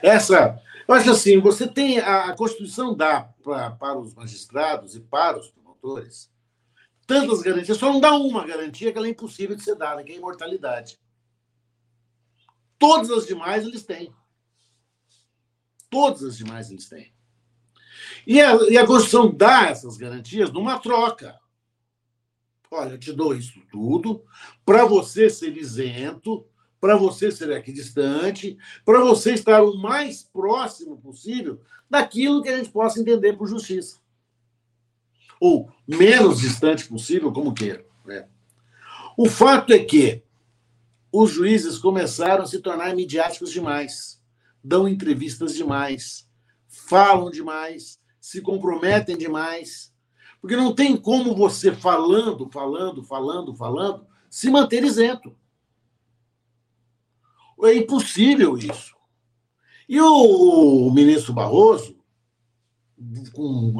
[0.04, 5.00] Essa, eu acho assim, você tem a, a Constituição dá pra, para os magistrados e
[5.00, 6.30] para os promotores
[7.08, 10.12] tantas garantias, só não dá uma garantia que ela é impossível de ser dada, que
[10.12, 11.00] é a imortalidade.
[12.78, 14.14] Todas as demais eles têm.
[15.90, 17.14] Todas as demais eles têm.
[18.26, 21.40] E a, e a Constituição dá essas garantias numa troca.
[22.72, 24.24] Olha, eu te dou isso tudo
[24.66, 26.46] para você ser isento
[26.84, 32.72] para você ser equidistante, para você estar o mais próximo possível daquilo que a gente
[32.72, 34.02] possa entender por justiça.
[35.40, 37.86] Ou menos distante possível, como queira.
[38.04, 38.28] Né?
[39.16, 40.24] O fato é que
[41.10, 44.22] os juízes começaram a se tornar midiáticos demais,
[44.62, 46.28] dão entrevistas demais,
[46.68, 49.94] falam demais, se comprometem demais.
[50.42, 55.34] Porque não tem como você falando, falando, falando, falando, se manter isento.
[57.64, 58.94] É impossível isso.
[59.88, 61.96] E o, ministro Barroso,
[63.34, 63.74] com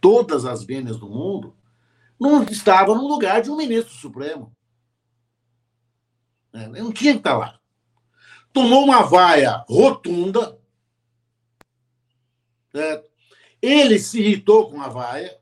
[0.00, 1.56] todas as vênias do mundo,
[2.18, 4.54] não estava no lugar de um ministro supremo.
[6.52, 7.58] É, não tinha que estar lá.
[8.52, 10.58] Tomou uma vaia rotunda.
[13.60, 15.38] Ele se irritou com a vaia.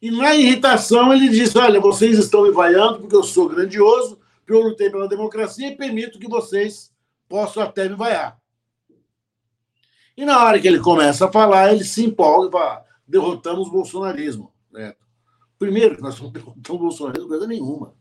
[0.00, 4.18] E na irritação ele disse: Olha, vocês estão me vaiando porque eu sou grandioso,
[4.52, 6.92] eu lutei pela democracia e permito que vocês
[7.28, 8.38] possam até me vaiar.
[10.16, 13.72] E na hora que ele começa a falar, ele se empolga e fala: derrotamos o
[13.72, 14.52] bolsonarismo.
[14.70, 14.94] Né?
[15.58, 17.94] Primeiro, nós não derrotamos o bolsonarismo coisa nenhuma.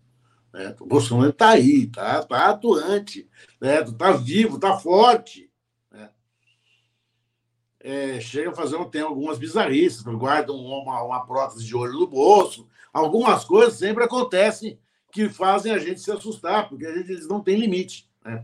[0.53, 0.75] Né?
[0.79, 3.27] O Bolsonaro está aí, está tá atuante,
[3.60, 4.17] está né?
[4.17, 5.49] vivo, está forte.
[5.91, 6.10] Né?
[7.79, 12.67] É, chega a fazer, tem algumas bizarrices, guardam uma, uma prótese de olho no bolso,
[12.93, 14.79] algumas coisas sempre acontecem
[15.13, 18.10] que fazem a gente se assustar, porque a gente, eles não têm limite.
[18.26, 18.43] Né?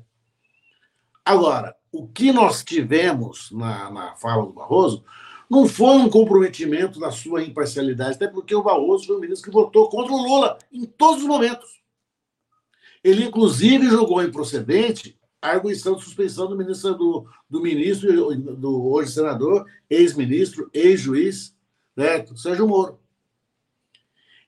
[1.26, 5.04] Agora, o que nós tivemos na, na fala do Barroso
[5.50, 9.54] não foi um comprometimento da sua imparcialidade, até porque o Barroso foi o ministro que
[9.54, 11.82] votou contra o Lula em todos os momentos.
[13.04, 19.12] Ele, inclusive, jogou improcedente a arguição de suspensão do ministro, do, do ministro, do hoje
[19.12, 21.56] senador, ex-ministro, ex-juiz,
[21.96, 23.00] né, Sérgio Moro.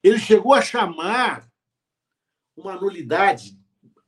[0.04, 1.51] Ele chegou a chamar
[2.62, 3.58] uma nulidade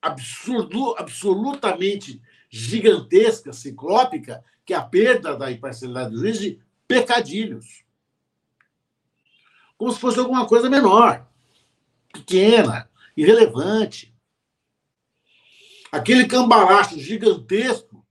[0.01, 7.83] absurdo, absolutamente gigantesca, ciclópica, que é a perda da imparcialidade do juiz de pecadilhos.
[9.77, 11.27] Como se fosse alguma coisa menor,
[12.13, 14.13] pequena, irrelevante.
[15.91, 18.05] Aquele cambalacho gigantesco,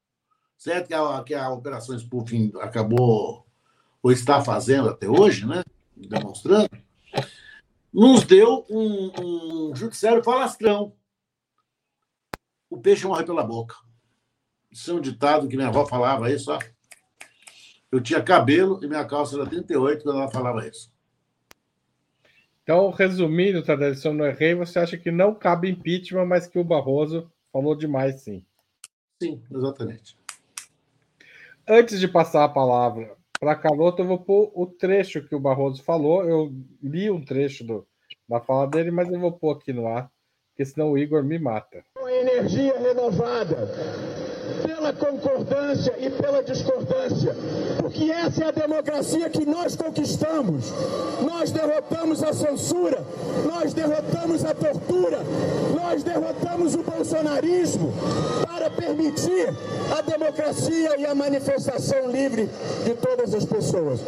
[0.56, 0.88] certo?
[0.88, 3.46] Que a, que a Operação Spoofing acabou
[4.02, 5.62] ou está fazendo até hoje, né?
[5.96, 6.68] Demonstrando
[7.92, 10.94] nos deu um, um judiciário falastrão.
[12.70, 13.76] O peixe morre pela boca.
[14.70, 16.58] Isso é um ditado que minha avó falava isso, ó.
[17.90, 20.90] Eu tinha cabelo e minha calça era 38 quando ela falava isso.
[22.62, 26.58] Então, resumindo, Tadeu, se eu não errei, você acha que não cabe impeachment, mas que
[26.58, 28.46] o Barroso falou demais, sim.
[29.20, 30.16] Sim, exatamente.
[31.68, 35.82] Antes de passar a palavra para Carlota, eu vou pôr o trecho que o Barroso
[35.82, 36.24] falou.
[36.24, 37.84] Eu li um trecho do,
[38.28, 40.08] da fala dele, mas eu vou pôr aqui no ar,
[40.50, 41.84] porque senão o Igor me mata.
[42.06, 44.21] Energia renovada
[44.82, 47.32] pela concordância e pela discordância,
[47.80, 50.72] porque essa é a democracia que nós conquistamos.
[51.22, 53.04] Nós derrotamos a censura,
[53.46, 55.20] nós derrotamos a tortura,
[55.72, 57.92] nós derrotamos o bolsonarismo
[58.44, 59.48] para permitir
[59.96, 62.48] a democracia e a manifestação livre
[62.84, 64.00] de todas as pessoas.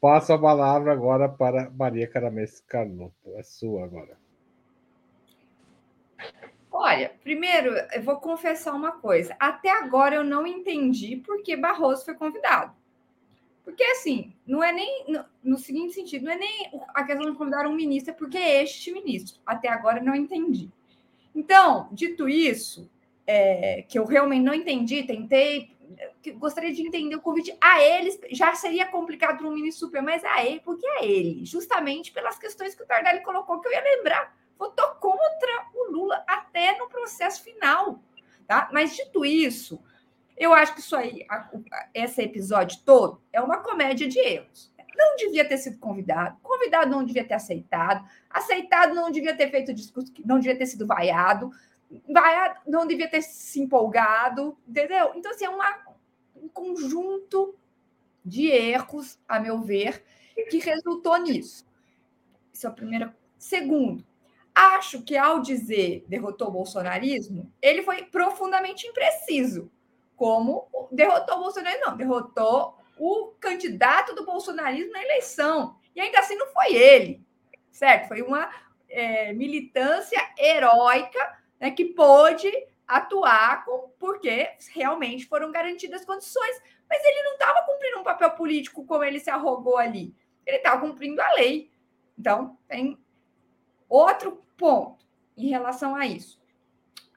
[0.00, 3.36] Passo a palavra agora para Maria Caramês Carlotto.
[3.36, 4.21] É sua agora.
[6.72, 9.36] Olha, primeiro, eu vou confessar uma coisa.
[9.38, 12.74] Até agora eu não entendi por que Barroso foi convidado.
[13.62, 17.36] Porque, assim, não é nem no, no seguinte sentido, não é nem a questão de
[17.36, 19.40] convidar um ministro, é porque é este ministro.
[19.44, 20.70] Até agora eu não entendi.
[21.34, 22.90] Então, dito isso,
[23.26, 25.70] é, que eu realmente não entendi, tentei,
[26.36, 30.24] gostaria de entender o convite a eles, já seria complicado para um ministro super, mas
[30.24, 33.82] a ele, porque é ele, justamente pelas questões que o Tardelli colocou, que eu ia
[33.82, 38.00] lembrar, votou contra o Lula até no processo final,
[38.46, 38.68] tá?
[38.72, 39.82] Mas dito isso,
[40.36, 44.72] eu acho que isso aí, a, a, esse episódio todo, é uma comédia de erros
[44.94, 49.74] não devia ter sido convidado, convidado não devia ter aceitado, aceitado não devia ter feito
[49.74, 51.50] discurso, não devia ter sido vaiado,
[52.08, 55.12] vaiado não devia ter se empolgado, entendeu?
[55.14, 55.78] Então, assim, é uma,
[56.36, 57.54] um conjunto
[58.24, 60.04] de erros, a meu ver,
[60.48, 61.66] que resultou nisso.
[62.52, 63.16] Isso é a primeira.
[63.36, 64.04] Segundo,
[64.54, 69.70] acho que ao dizer derrotou o bolsonarismo, ele foi profundamente impreciso.
[70.16, 71.86] Como derrotou o bolsonarismo?
[71.86, 75.76] Não, derrotou o candidato do bolsonarismo na eleição.
[75.94, 77.24] E ainda assim não foi ele,
[77.70, 78.08] certo?
[78.08, 78.50] Foi uma
[78.88, 82.50] é, militância heróica né, que pôde
[82.86, 86.60] atuar com, porque realmente foram garantidas condições.
[86.88, 90.14] Mas ele não estava cumprindo um papel político como ele se arrogou ali.
[90.46, 91.70] Ele estava cumprindo a lei.
[92.18, 93.01] Então, tem
[93.94, 95.04] outro ponto
[95.36, 96.40] em relação a isso.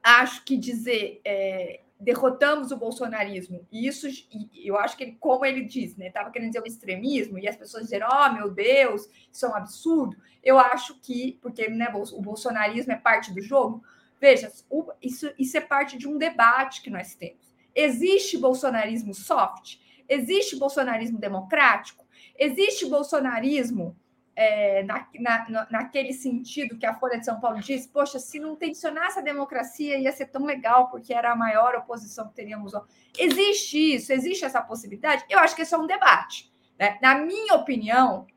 [0.04, 3.66] Acho que dizer é, derrotamos o bolsonarismo.
[3.72, 4.08] E isso,
[4.54, 7.56] eu acho que ele, como ele diz, né, estava querendo dizer o extremismo, e as
[7.56, 10.18] pessoas dizeram, oh, meu Deus, isso é um absurdo.
[10.44, 13.84] Eu acho que, porque né, o bolsonarismo é parte do jogo,
[14.20, 14.52] veja,
[15.02, 17.54] isso, isso é parte de um debate que nós temos.
[17.74, 19.78] Existe bolsonarismo soft?
[20.08, 22.06] Existe bolsonarismo democrático?
[22.38, 23.96] Existe bolsonarismo
[24.36, 28.56] é, na, na, naquele sentido que a Folha de São Paulo diz, poxa, se não
[28.56, 32.74] tensionasse a democracia ia ser tão legal, porque era a maior oposição que teríamos.
[33.18, 35.24] Existe isso, existe essa possibilidade?
[35.30, 36.52] Eu acho que esse é um debate.
[36.78, 36.98] Né?
[37.02, 38.28] Na minha opinião,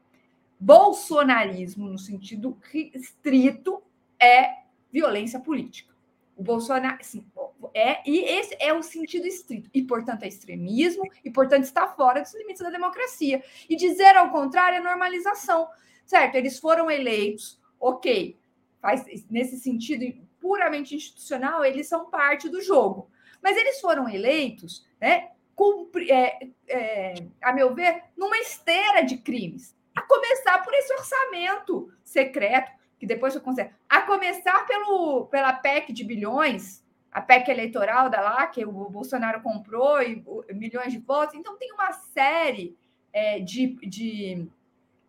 [0.61, 2.57] bolsonarismo, no sentido
[2.95, 3.83] estrito,
[4.21, 4.59] é
[4.93, 5.95] violência política.
[6.37, 7.27] O Bolsonaro assim,
[7.75, 12.21] é e esse é o sentido estrito e portanto é extremismo e portanto está fora
[12.21, 13.43] dos limites da democracia.
[13.69, 15.69] E dizer ao contrário é normalização.
[16.09, 18.41] Certo, eles foram eleitos, ok,
[18.81, 20.07] faz, nesse sentido
[20.41, 23.11] puramente institucional, eles são parte do jogo.
[23.43, 29.77] Mas eles foram eleitos, né, cumpri, é, é, a meu ver, numa esteira de crimes.
[29.95, 33.75] A começar por esse orçamento secreto, que depois eu considero.
[33.87, 36.83] A começar pelo, pela PEC de bilhões,
[37.13, 41.35] a PEC eleitoral da lá, que o Bolsonaro comprou, e, milhões de votos.
[41.35, 42.79] Então, tem uma série
[43.13, 44.49] é, de, de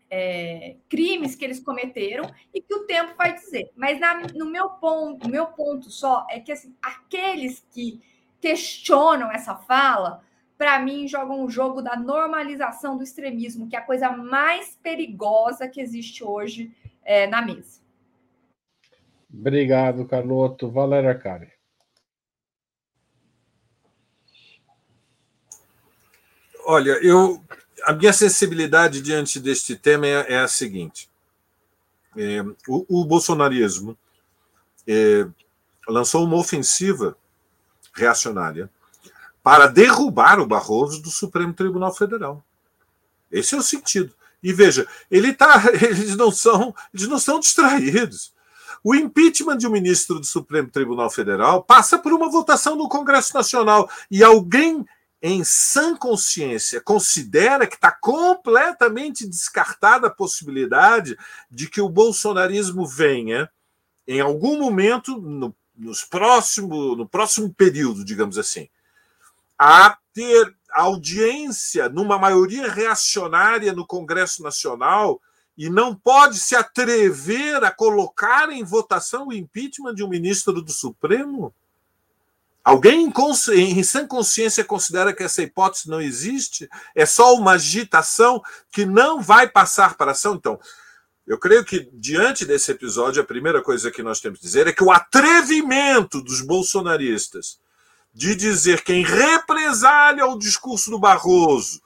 [0.10, 3.72] é, crimes que eles cometeram e que o tempo vai dizer.
[3.76, 8.02] Mas na, no meu ponto, meu ponto só é que assim, aqueles que
[8.42, 10.24] questionam essa fala,
[10.58, 15.68] para mim, jogam o jogo da normalização do extremismo, que é a coisa mais perigosa
[15.68, 17.80] que existe hoje é, na mesa.
[19.32, 20.70] Obrigado, Carloto.
[20.70, 21.52] Valéria Cari.
[26.66, 27.42] Olha, eu
[27.84, 31.10] a minha sensibilidade diante deste tema é, é a seguinte:
[32.18, 33.98] é, o, o, bolsonarismo
[34.88, 35.28] é,
[35.88, 37.18] lançou uma ofensiva
[37.94, 38.70] reacionária
[39.44, 42.44] para derrubar o Barroso do Supremo Tribunal Federal.
[43.32, 44.14] Esse é o sentido.
[44.42, 48.34] E veja, ele tá, eles não são, eles não são distraídos.
[48.84, 53.34] O impeachment de um ministro do Supremo Tribunal Federal passa por uma votação no Congresso
[53.34, 54.86] Nacional e alguém
[55.22, 61.18] em sã consciência, considera que está completamente descartada a possibilidade
[61.52, 63.50] de que o bolsonarismo venha,
[64.08, 68.70] em algum momento, no, nos próximo, no próximo período, digamos assim,
[69.58, 75.22] a ter audiência numa maioria reacionária no Congresso Nacional
[75.58, 80.72] e não pode se atrever a colocar em votação o impeachment de um ministro do
[80.72, 81.54] Supremo?
[82.64, 83.12] Alguém
[83.56, 86.70] em sã consciência considera que essa hipótese não existe?
[86.94, 88.42] É só uma agitação
[88.72, 90.36] que não vai passar para ação?
[90.36, 90.60] Então,
[91.26, 94.74] eu creio que, diante desse episódio, a primeira coisa que nós temos que dizer é
[94.74, 97.60] que o atrevimento dos bolsonaristas
[98.14, 101.82] de dizer que, em represália ao discurso do Barroso,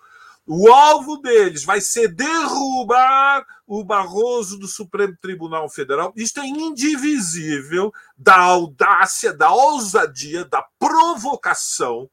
[0.48, 3.46] o alvo deles vai ser derrubar
[3.80, 6.14] o Barroso do Supremo Tribunal Federal.
[6.16, 12.10] Isto é indivisível da audácia, da ousadia, da provocação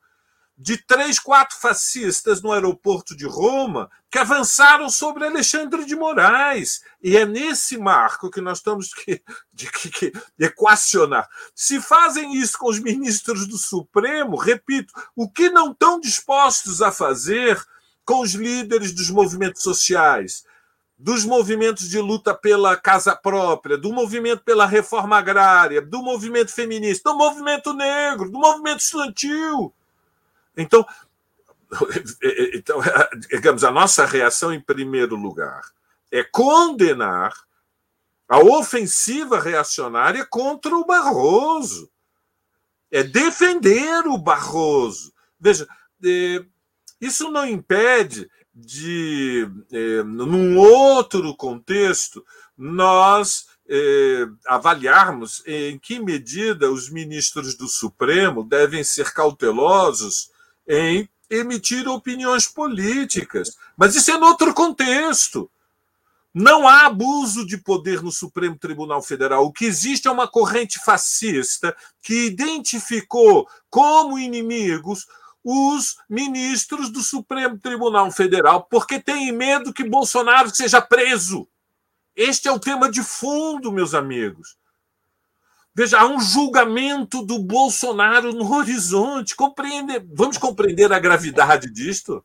[0.56, 6.82] de três, quatro fascistas no aeroporto de Roma que avançaram sobre Alexandre de Moraes.
[7.02, 11.28] E é nesse marco que nós estamos que, de, que, que equacionar.
[11.54, 16.92] Se fazem isso com os ministros do Supremo, repito, o que não estão dispostos a
[16.92, 17.62] fazer
[18.04, 20.44] com os líderes dos movimentos sociais,
[21.02, 27.10] dos movimentos de luta pela casa própria, do movimento pela reforma agrária, do movimento feminista,
[27.10, 29.74] do movimento negro, do movimento estudantil.
[30.54, 30.86] Então,
[32.54, 32.80] então
[33.30, 35.62] digamos, a nossa reação, em primeiro lugar,
[36.12, 37.32] é condenar
[38.28, 41.90] a ofensiva reacionária contra o Barroso.
[42.90, 45.14] É defender o Barroso.
[45.40, 45.66] Veja,
[46.04, 46.44] é,
[47.00, 48.30] isso não impede
[48.64, 52.24] de, é, num outro contexto,
[52.56, 60.30] nós é, avaliarmos em que medida os ministros do Supremo devem ser cautelosos
[60.68, 63.56] em emitir opiniões políticas.
[63.76, 65.50] Mas isso é em outro contexto.
[66.34, 69.44] Não há abuso de poder no Supremo Tribunal Federal.
[69.44, 75.06] O que existe é uma corrente fascista que identificou como inimigos
[75.44, 81.48] os ministros do Supremo Tribunal Federal, porque tem medo que Bolsonaro seja preso.
[82.14, 84.56] Este é o tema de fundo, meus amigos.
[85.74, 89.36] Veja, há um julgamento do Bolsonaro no horizonte.
[89.36, 92.24] Compreende, vamos compreender a gravidade disto?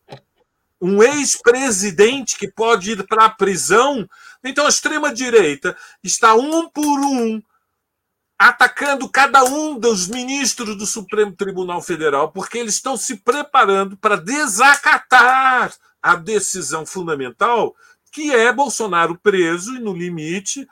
[0.81, 4.07] Um ex-presidente que pode ir para a prisão.
[4.43, 7.41] Então, a extrema-direita está um por um
[8.37, 14.17] atacando cada um dos ministros do Supremo Tribunal Federal, porque eles estão se preparando para
[14.17, 17.75] desacatar a decisão fundamental,
[18.11, 20.67] que é Bolsonaro preso e, no limite,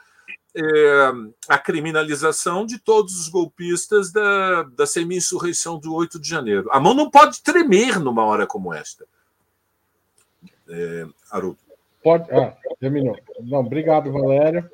[0.56, 1.12] é,
[1.50, 6.70] a criminalização de todos os golpistas da, da semi-insurreição do 8 de janeiro.
[6.72, 9.06] A mão não pode tremer numa hora como esta.
[10.70, 11.58] É, Haroldo.
[12.04, 12.30] Pode.
[12.32, 13.18] Ah, terminou.
[13.40, 14.70] Não, obrigado, Valério.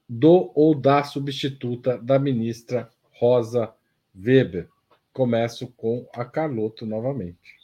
[0.08, 3.72] do ou da substituta da ministra Rosa
[4.14, 4.68] Weber?
[5.12, 7.55] Começo com a Carloto novamente.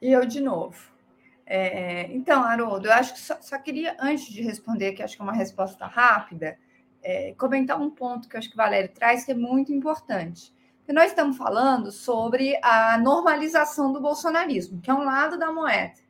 [0.00, 0.78] E eu de novo.
[1.44, 5.22] É, então, Haroldo, eu acho que só, só, queria, antes de responder, que acho que
[5.22, 6.58] é uma resposta rápida,
[7.02, 10.54] é, comentar um ponto que eu acho que o Valério traz, que é muito importante.
[10.78, 16.00] Porque nós estamos falando sobre a normalização do bolsonarismo, que é um lado da moeda.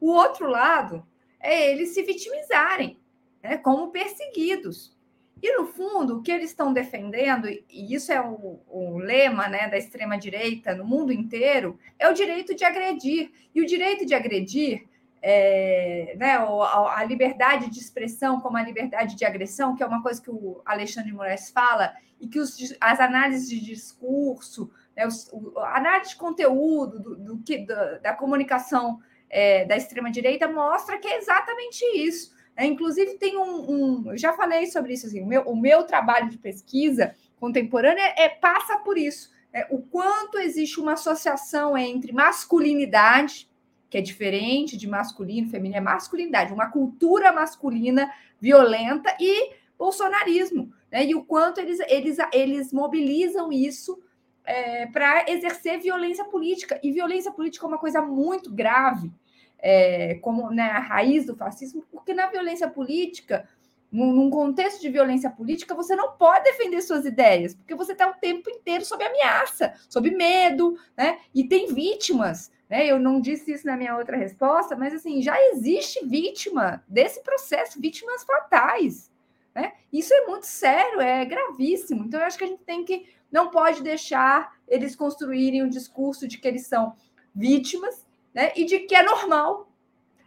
[0.00, 1.06] O outro lado
[1.40, 2.98] é eles se vitimizarem
[3.42, 4.93] né, como perseguidos.
[5.42, 9.68] E, no fundo, o que eles estão defendendo, e isso é o, o lema né,
[9.68, 13.30] da extrema-direita no mundo inteiro, é o direito de agredir.
[13.54, 14.86] E o direito de agredir,
[15.20, 20.02] é, né, a, a, liberdade de expressão como a liberdade de agressão, que é uma
[20.02, 25.28] coisa que o Alexandre Moraes fala, e que os, as análises de discurso, né, os,
[25.32, 30.98] o, a análise de conteúdo do, do que, da, da comunicação é, da extrema-direita mostra
[30.98, 32.33] que é exatamente isso.
[32.56, 35.06] É, inclusive, tem um, um, Eu já falei sobre isso.
[35.06, 39.32] Assim, o, meu, o meu trabalho de pesquisa contemporânea é, passa por isso.
[39.52, 43.48] É, o quanto existe uma associação entre masculinidade,
[43.90, 50.72] que é diferente de masculino, feminino, é masculinidade, uma cultura masculina violenta e bolsonarismo.
[50.90, 51.06] Né?
[51.06, 54.00] E o quanto eles, eles, eles mobilizam isso
[54.44, 56.78] é, para exercer violência política.
[56.82, 59.12] E violência política é uma coisa muito grave
[59.58, 63.48] é, como né, a raiz do fascismo, porque na violência política,
[63.90, 68.08] num, num contexto de violência política, você não pode defender suas ideias, porque você está
[68.08, 71.18] o tempo inteiro sob ameaça, sob medo, né?
[71.34, 72.50] E tem vítimas.
[72.68, 72.86] Né?
[72.86, 77.80] Eu não disse isso na minha outra resposta, mas assim, já existe vítima desse processo,
[77.80, 79.12] vítimas fatais.
[79.54, 79.72] Né?
[79.92, 82.04] Isso é muito sério, é gravíssimo.
[82.04, 86.26] Então, eu acho que a gente tem que não pode deixar eles construírem um discurso
[86.26, 86.94] de que eles são
[87.34, 88.52] vítimas né?
[88.56, 89.70] e de que é normal.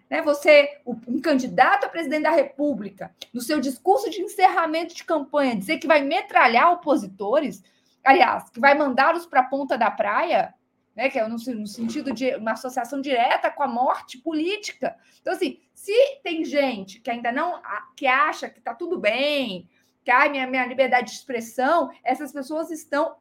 [0.10, 0.22] Né?
[0.22, 5.78] Você, um candidato a presidente da República, no seu discurso de encerramento de campanha, dizer
[5.78, 7.62] que vai metralhar opositores,
[8.04, 10.54] aliás, que vai mandá-los para a ponta da praia,
[10.96, 14.96] né, que é no, no, sentido de uma associação direta com a morte política.
[15.22, 15.94] Então, assim, se
[16.24, 17.62] tem gente que ainda não
[17.96, 19.70] que acha que está tudo bem,
[20.04, 23.18] que a minha, minha liberdade de expressão, essas pessoas estão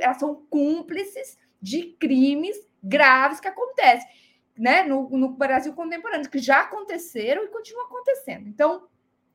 [0.00, 4.08] elas são cúmplices de crimes graves que acontecem
[4.56, 8.48] né, no, no Brasil contemporâneo, que já aconteceram e continuam acontecendo.
[8.48, 8.86] Então,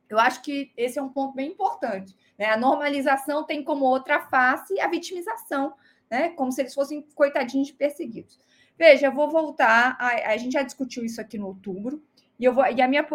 [0.08, 2.16] eu acho que esse é um ponto bem importante.
[2.38, 2.46] Né?
[2.46, 5.74] A normalização tem como outra face a vitimização,
[6.10, 6.30] né?
[6.30, 8.38] como se eles fossem coitadinhos de perseguidos.
[8.78, 9.96] Veja, eu vou voltar.
[10.00, 12.02] A, a gente já discutiu isso aqui no outubro,
[12.38, 13.06] e, eu vou, e a minha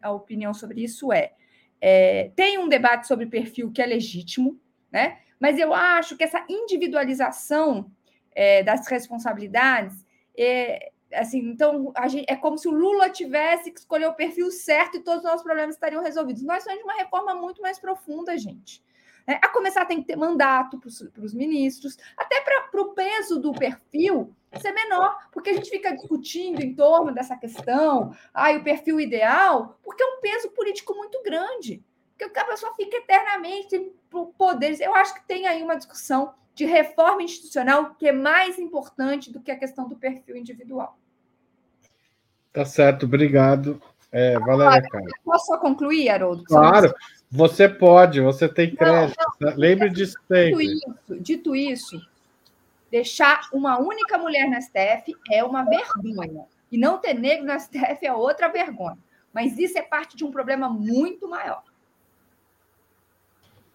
[0.00, 1.32] a opinião sobre isso é,
[1.78, 4.58] é: tem um debate sobre perfil que é legítimo,
[4.90, 5.18] né?
[5.38, 7.90] mas eu acho que essa individualização
[8.32, 10.04] é, das responsabilidades
[10.36, 14.96] é, assim, então gente, é como se o Lula tivesse que escolher o perfil certo
[14.96, 16.42] e todos os nossos problemas estariam resolvidos.
[16.42, 18.82] Nós somos de uma reforma muito mais profunda, gente.
[19.26, 23.52] É, a começar tem que ter mandato para os ministros, até para o peso do
[23.52, 28.98] perfil ser menor, porque a gente fica discutindo em torno dessa questão, ah, o perfil
[28.98, 31.84] ideal, porque é um peso político muito grande,
[32.18, 34.80] porque a pessoa fica eternamente por poderes.
[34.80, 39.40] Eu acho que tem aí uma discussão de reforma institucional que é mais importante do
[39.40, 40.98] que a questão do perfil individual.
[42.52, 43.80] Tá certo, obrigado.
[44.12, 44.86] É, Valéria
[45.24, 46.44] Posso só concluir, Haroldo?
[46.44, 46.94] Claro,
[47.30, 49.16] você pode, você tem crédito.
[49.40, 49.56] Não, não.
[49.56, 50.66] Lembre disso sempre.
[50.66, 52.06] Dito isso, dito isso,
[52.90, 56.44] deixar uma única mulher no STF é uma vergonha.
[56.70, 58.98] E não ter negro no STF é outra vergonha.
[59.32, 61.62] Mas isso é parte de um problema muito maior.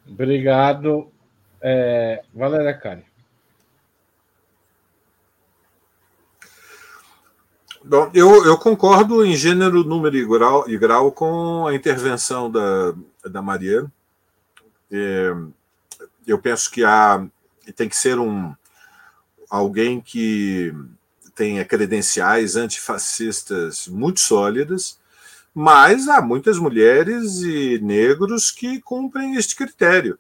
[0.08, 1.12] Obrigado.
[1.68, 3.04] É, Valéria Cari.
[7.84, 12.94] Bom, eu, eu, concordo em gênero, número e grau, e grau com a intervenção da,
[13.28, 13.92] da Maria.
[14.92, 15.34] É,
[16.28, 17.26] eu penso que há,
[17.76, 18.54] tem que ser um
[19.50, 20.72] alguém que
[21.34, 25.00] tenha credenciais antifascistas muito sólidas,
[25.52, 30.20] mas há muitas mulheres e negros que cumprem este critério.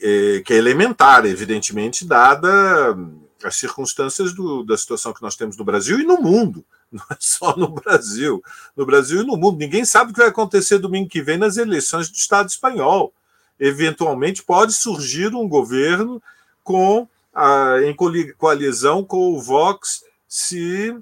[0.00, 2.96] É, que é elementar, evidentemente, dada
[3.42, 7.16] as circunstâncias do, da situação que nós temos no Brasil e no mundo, não é
[7.18, 8.42] só no Brasil,
[8.76, 9.58] no Brasil e no mundo.
[9.58, 13.12] Ninguém sabe o que vai acontecer domingo que vem nas eleições do Estado espanhol.
[13.58, 16.22] Eventualmente pode surgir um governo
[16.62, 17.94] com a, em
[18.36, 20.96] coalizão com o Vox, se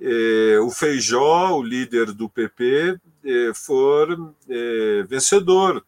[0.00, 5.84] eh, o Feijó, o líder do PP, eh, for eh, vencedor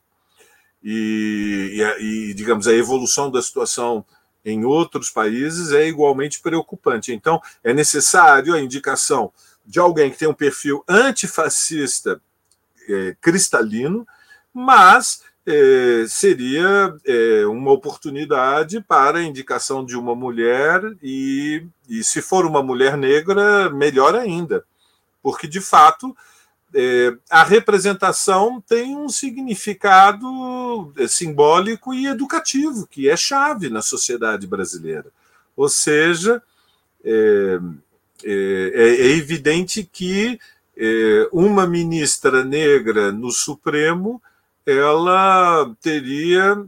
[0.90, 4.06] e, e, e, digamos, a evolução da situação
[4.42, 7.12] em outros países é igualmente preocupante.
[7.12, 9.30] Então, é necessário a indicação
[9.66, 12.22] de alguém que tem um perfil antifascista
[12.88, 14.08] é, cristalino,
[14.54, 22.22] mas é, seria é, uma oportunidade para a indicação de uma mulher, e, e se
[22.22, 24.64] for uma mulher negra, melhor ainda,
[25.22, 26.16] porque de fato
[26.74, 34.46] é, a representação tem um significado é, simbólico e educativo, que é chave na sociedade
[34.46, 35.06] brasileira.
[35.56, 36.42] Ou seja,
[37.04, 37.58] é,
[38.24, 40.38] é, é, é evidente que
[40.76, 44.22] é, uma ministra negra no Supremo
[44.66, 46.62] ela teria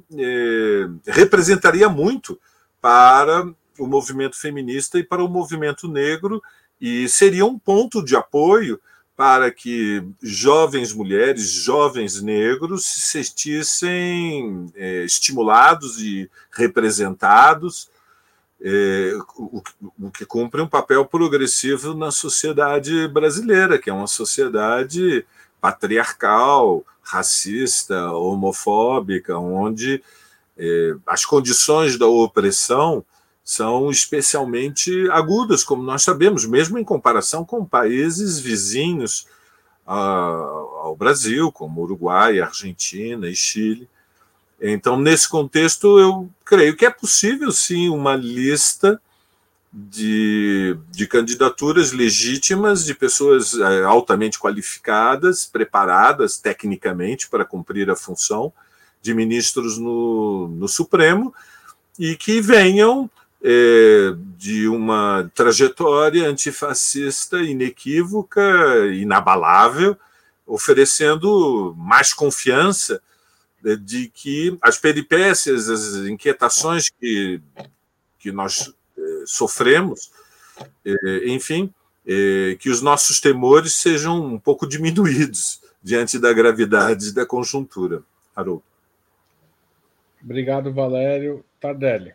[1.06, 2.40] representaria muito
[2.80, 3.46] para
[3.78, 6.42] o movimento feminista e para o movimento negro
[6.80, 8.80] e seria um ponto de apoio
[9.20, 17.90] para que jovens mulheres, jovens negros se sentissem é, estimulados e representados,
[18.62, 19.62] é, o,
[20.00, 25.22] o, que cumpre um papel progressivo na sociedade brasileira, que é uma sociedade
[25.60, 30.02] patriarcal, racista, homofóbica, onde
[30.56, 33.04] é, as condições da opressão
[33.50, 39.26] são especialmente agudas, como nós sabemos, mesmo em comparação com países vizinhos
[39.84, 43.88] ao Brasil, como Uruguai, Argentina e Chile.
[44.60, 49.02] Então, nesse contexto, eu creio que é possível sim uma lista
[49.72, 58.52] de, de candidaturas legítimas de pessoas é, altamente qualificadas, preparadas tecnicamente para cumprir a função
[59.02, 61.34] de ministros no, no Supremo
[61.98, 63.10] e que venham
[63.42, 68.42] é, de uma trajetória antifascista inequívoca,
[68.92, 69.96] inabalável,
[70.46, 73.00] oferecendo mais confiança
[73.62, 77.40] né, de que as peripécias, as inquietações que,
[78.18, 80.10] que nós eh, sofremos,
[80.84, 81.72] eh, enfim,
[82.06, 88.02] eh, que os nossos temores sejam um pouco diminuídos diante da gravidade da conjuntura.
[88.34, 88.64] Haroldo.
[90.22, 91.44] Obrigado, Valério.
[91.60, 92.14] Tardelli.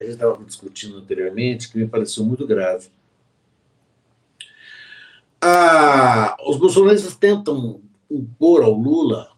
[0.00, 2.88] A gente estava discutindo anteriormente, que me pareceu muito grave.
[5.38, 9.30] Ah, os bolsonaristas tentam impor ao Lula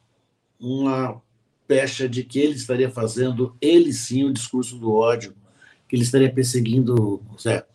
[0.61, 1.21] uma
[1.67, 5.35] pecha de que ele estaria fazendo, ele sim, o discurso do ódio,
[5.89, 7.73] que ele estaria perseguindo certo?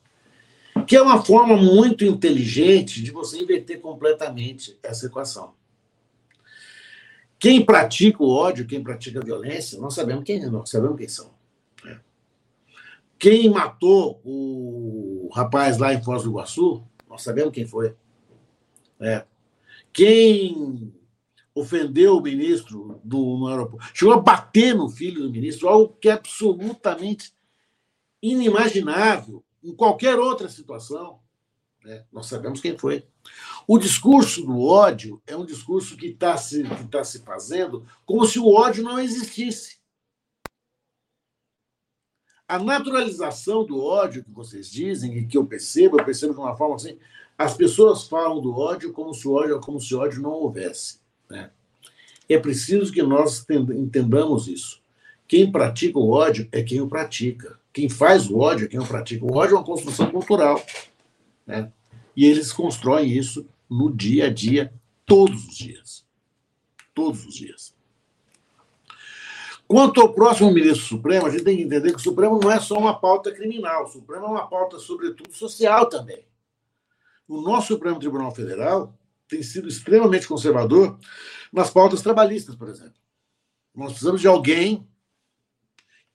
[0.87, 5.53] Que é uma forma muito inteligente de você inverter completamente essa equação.
[7.37, 11.36] Quem pratica o ódio, quem pratica a violência, nós sabemos quem, nós sabemos quem são.
[13.19, 17.95] Quem matou o rapaz lá em Foz do Iguaçu, nós sabemos quem foi.
[18.99, 19.25] É.
[19.91, 20.93] Quem
[21.53, 26.09] ofendeu o ministro do, no aeroporto, chegou a bater no filho do ministro, algo que
[26.09, 27.33] é absolutamente
[28.21, 31.19] inimaginável em qualquer outra situação.
[31.83, 32.03] Né?
[32.11, 33.05] Nós sabemos quem foi.
[33.67, 38.39] O discurso do ódio é um discurso que está se, tá se fazendo como se
[38.39, 39.76] o ódio não existisse.
[42.47, 46.55] A naturalização do ódio que vocês dizem e que eu percebo, eu percebo de uma
[46.55, 46.97] forma assim,
[47.37, 50.99] as pessoas falam do ódio como se ódio, como se ódio não houvesse.
[51.29, 51.51] Né?
[52.29, 54.81] É preciso que nós entendamos isso.
[55.27, 57.59] Quem pratica o ódio é quem o pratica.
[57.73, 59.25] Quem faz o ódio é quem o pratica.
[59.25, 60.65] O ódio é uma construção cultural.
[61.45, 61.71] Né?
[62.15, 64.73] E eles constroem isso no dia a dia,
[65.05, 66.05] todos os dias.
[66.95, 67.76] Todos os dias.
[69.67, 72.59] Quanto ao próximo ministro Supremo, a gente tem que entender que o Supremo não é
[72.59, 76.25] só uma pauta criminal, o Supremo é uma pauta, sobretudo, social também.
[77.27, 78.97] O nosso Supremo Tribunal Federal
[79.27, 80.97] tem sido extremamente conservador
[81.51, 82.95] nas pautas trabalhistas, por exemplo.
[83.75, 84.87] Nós precisamos de alguém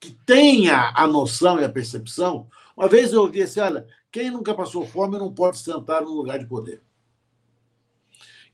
[0.01, 2.49] que tenha a noção e a percepção.
[2.75, 6.39] Uma vez eu ouvi assim: olha, quem nunca passou fome não pode sentar no lugar
[6.39, 6.83] de poder.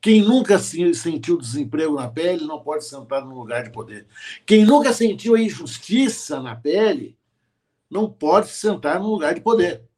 [0.00, 4.06] Quem nunca sentiu desemprego na pele não pode sentar no lugar de poder.
[4.46, 7.16] Quem nunca sentiu a injustiça na pele
[7.90, 9.88] não pode sentar no lugar de poder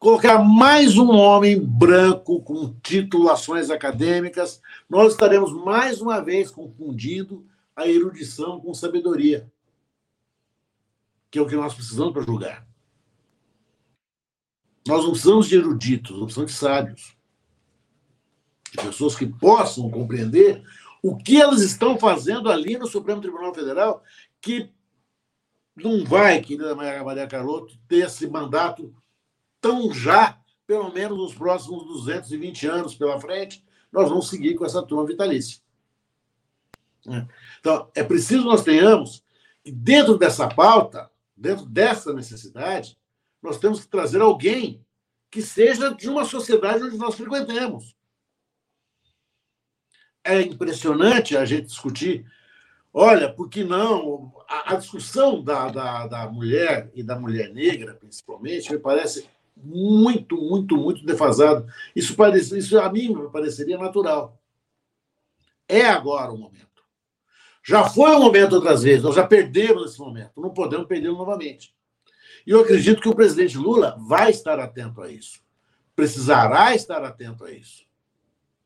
[0.00, 7.46] colocar mais um homem branco com titulações acadêmicas, nós estaremos mais uma vez confundindo
[7.76, 9.52] a erudição com sabedoria,
[11.30, 12.66] que é o que nós precisamos para julgar.
[14.88, 17.19] Nós não precisamos de eruditos, nós precisamos de sábios.
[18.70, 20.62] De pessoas que possam compreender
[21.02, 24.02] o que elas estão fazendo ali no Supremo Tribunal Federal,
[24.40, 24.70] que
[25.76, 28.94] não vai, querida Maria Carlotto, ter esse mandato
[29.60, 34.82] tão já, pelo menos nos próximos 220 anos pela frente, nós vamos seguir com essa
[34.82, 35.60] turma vitalícia.
[37.08, 37.26] É.
[37.58, 39.24] Então, é preciso nós tenhamos
[39.64, 42.96] que, dentro dessa pauta, dentro dessa necessidade,
[43.42, 44.84] nós temos que trazer alguém
[45.30, 47.96] que seja de uma sociedade onde nós frequentemos.
[50.24, 52.26] É impressionante a gente discutir.
[52.92, 54.32] Olha, por que não?
[54.48, 60.36] A, a discussão da, da, da mulher e da mulher negra, principalmente, me parece muito,
[60.36, 61.66] muito, muito defasado.
[61.94, 64.38] Isso, parece, isso a mim me pareceria natural.
[65.68, 66.68] É agora o momento.
[67.62, 71.74] Já foi o momento outras vezes, nós já perdemos esse momento, não podemos perdê-lo novamente.
[72.46, 75.40] E eu acredito que o presidente Lula vai estar atento a isso.
[75.94, 77.84] Precisará estar atento a isso.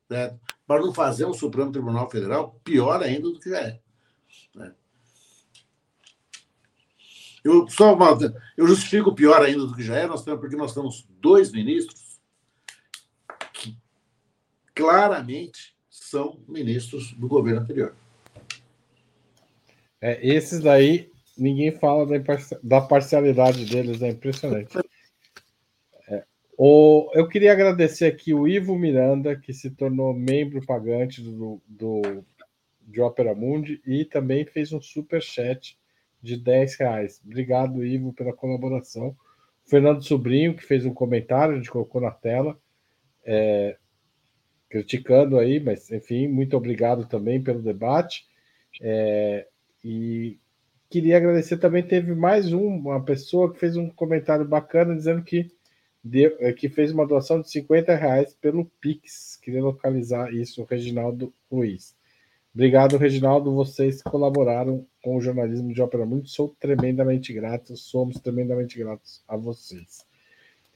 [0.07, 0.39] Certo?
[0.67, 3.79] Para não fazer um Supremo Tribunal Federal pior ainda do que já é.
[4.53, 4.73] Né?
[7.43, 7.97] Eu só
[8.57, 12.19] eu justifico pior ainda do que já é, nós temos, porque nós temos dois ministros
[13.53, 13.77] que
[14.73, 17.95] claramente são ministros do governo anterior.
[20.01, 22.17] É, esses daí, ninguém fala da,
[22.63, 24.75] da parcialidade deles, é impressionante.
[26.57, 32.01] O, eu queria agradecer aqui o Ivo Miranda, que se tornou membro pagante do, do,
[32.81, 35.77] de Opera Mundi e também fez um super chat
[36.21, 37.21] de 10 reais.
[37.25, 39.15] Obrigado, Ivo, pela colaboração.
[39.65, 42.57] Fernando Sobrinho, que fez um comentário, a gente colocou na tela,
[43.23, 43.77] é,
[44.69, 48.25] criticando aí, mas enfim, muito obrigado também pelo debate.
[48.81, 49.47] É,
[49.83, 50.39] e
[50.89, 51.83] queria agradecer também.
[51.83, 55.47] Teve mais um, uma pessoa que fez um comentário bacana dizendo que,
[56.05, 59.37] deu, é, que fez uma doação de 50 reais pelo Pix.
[59.41, 61.95] Queria localizar isso, o Reginaldo Ruiz.
[62.53, 63.53] Obrigado, Reginaldo.
[63.53, 66.29] Vocês colaboraram com o jornalismo de Ópera Mundi.
[66.29, 70.05] Sou tremendamente grato, somos tremendamente gratos a vocês.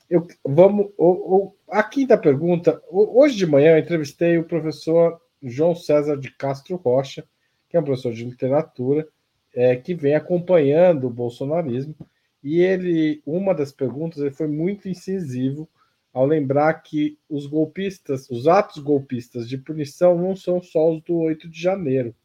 [0.09, 2.81] Eu, vamos, o, o, a quinta pergunta.
[2.89, 7.23] Hoje de manhã eu entrevistei o professor João César de Castro Rocha,
[7.69, 9.07] que é um professor de literatura,
[9.53, 11.95] é, que vem acompanhando o bolsonarismo.
[12.43, 15.69] E ele, uma das perguntas, ele foi muito incisivo
[16.13, 21.17] ao lembrar que os golpistas, os atos golpistas de punição não são só os do
[21.17, 22.15] 8 de janeiro,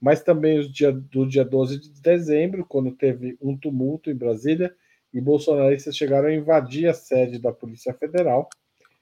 [0.00, 4.74] mas também os dia, do dia 12 de dezembro, quando teve um tumulto em Brasília
[5.12, 8.48] e bolsonaristas chegaram a invadir a sede da Polícia Federal,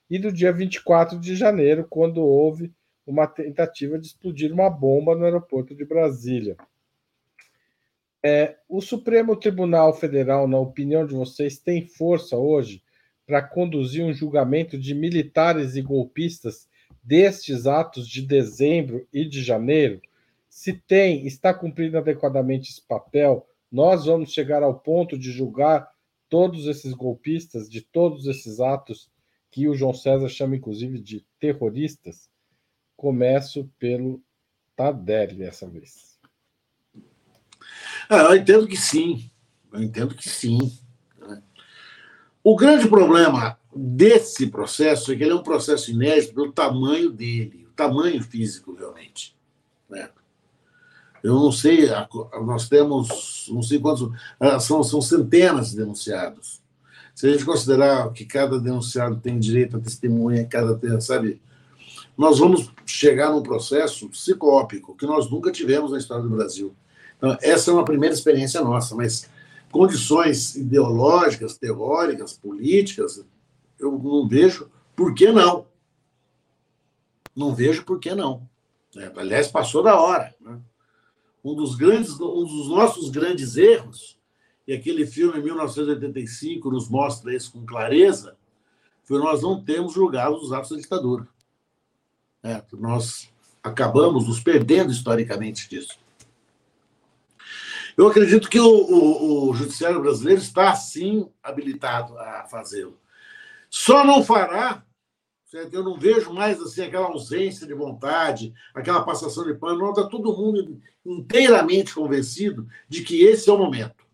[0.09, 2.73] e do dia 24 de janeiro, quando houve
[3.07, 6.57] uma tentativa de explodir uma bomba no aeroporto de Brasília.
[8.29, 12.83] É, o Supremo Tribunal Federal, na opinião de vocês, tem força hoje
[13.25, 16.69] para conduzir um julgamento de militares e golpistas
[17.01, 20.03] destes atos de dezembro e de janeiro?
[20.49, 25.89] Se tem, está cumprindo adequadamente esse papel, nós vamos chegar ao ponto de julgar
[26.29, 29.09] todos esses golpistas, de todos esses atos
[29.53, 32.29] que o João César chama inclusive de terroristas?
[32.97, 34.21] Começo pelo
[34.75, 36.16] Tardelli dessa vez.
[38.09, 39.31] Ah, eu entendo que sim.
[39.73, 40.73] Eu entendo que sim.
[41.19, 41.43] Né?
[42.43, 47.67] O grande problema desse processo é que ele é um processo inédito pelo tamanho dele,
[47.69, 49.37] o tamanho físico, realmente.
[49.89, 50.09] Né?
[51.23, 51.89] Eu não sei,
[52.45, 56.63] nós temos, não sei quantos, ah, são, são centenas de denunciados.
[57.15, 61.41] Se a gente considerar que cada denunciado tem direito a testemunha, cada, sabe,
[62.17, 66.75] nós vamos chegar num processo ciclópico que nós nunca tivemos na história do Brasil.
[67.17, 69.29] Então, essa é uma primeira experiência nossa, mas
[69.71, 73.25] condições ideológicas, teóricas, políticas,
[73.79, 75.67] eu não vejo por que não.
[77.35, 78.49] Não vejo por que não.
[78.97, 80.35] É, aliás, passou da hora.
[80.41, 80.59] Né?
[81.45, 84.19] Um dos grandes, um dos nossos grandes erros,
[84.67, 88.37] e aquele filme 1985 nos mostra isso com clareza,
[89.05, 91.29] foi nós não termos julgado os atos da ditadura.
[92.43, 93.29] É, nós
[93.63, 95.99] acabamos nos perdendo historicamente disso.
[97.97, 103.01] Eu acredito que o, o, o Judiciário brasileiro está, sim, habilitado a fazê-lo.
[103.71, 104.85] Só não fará,
[105.47, 105.73] certo?
[105.73, 109.79] eu não vejo mais assim aquela ausência de vontade, aquela passação de pano.
[109.79, 114.05] Não, está todo mundo inteiramente convencido de que esse é o momento.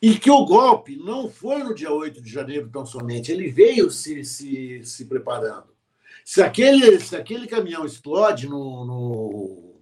[0.00, 3.90] E que o golpe não foi no dia 8 de janeiro tão somente, ele veio
[3.90, 5.76] se, se, se preparando.
[6.24, 9.80] Se aquele, se aquele caminhão explode no, no,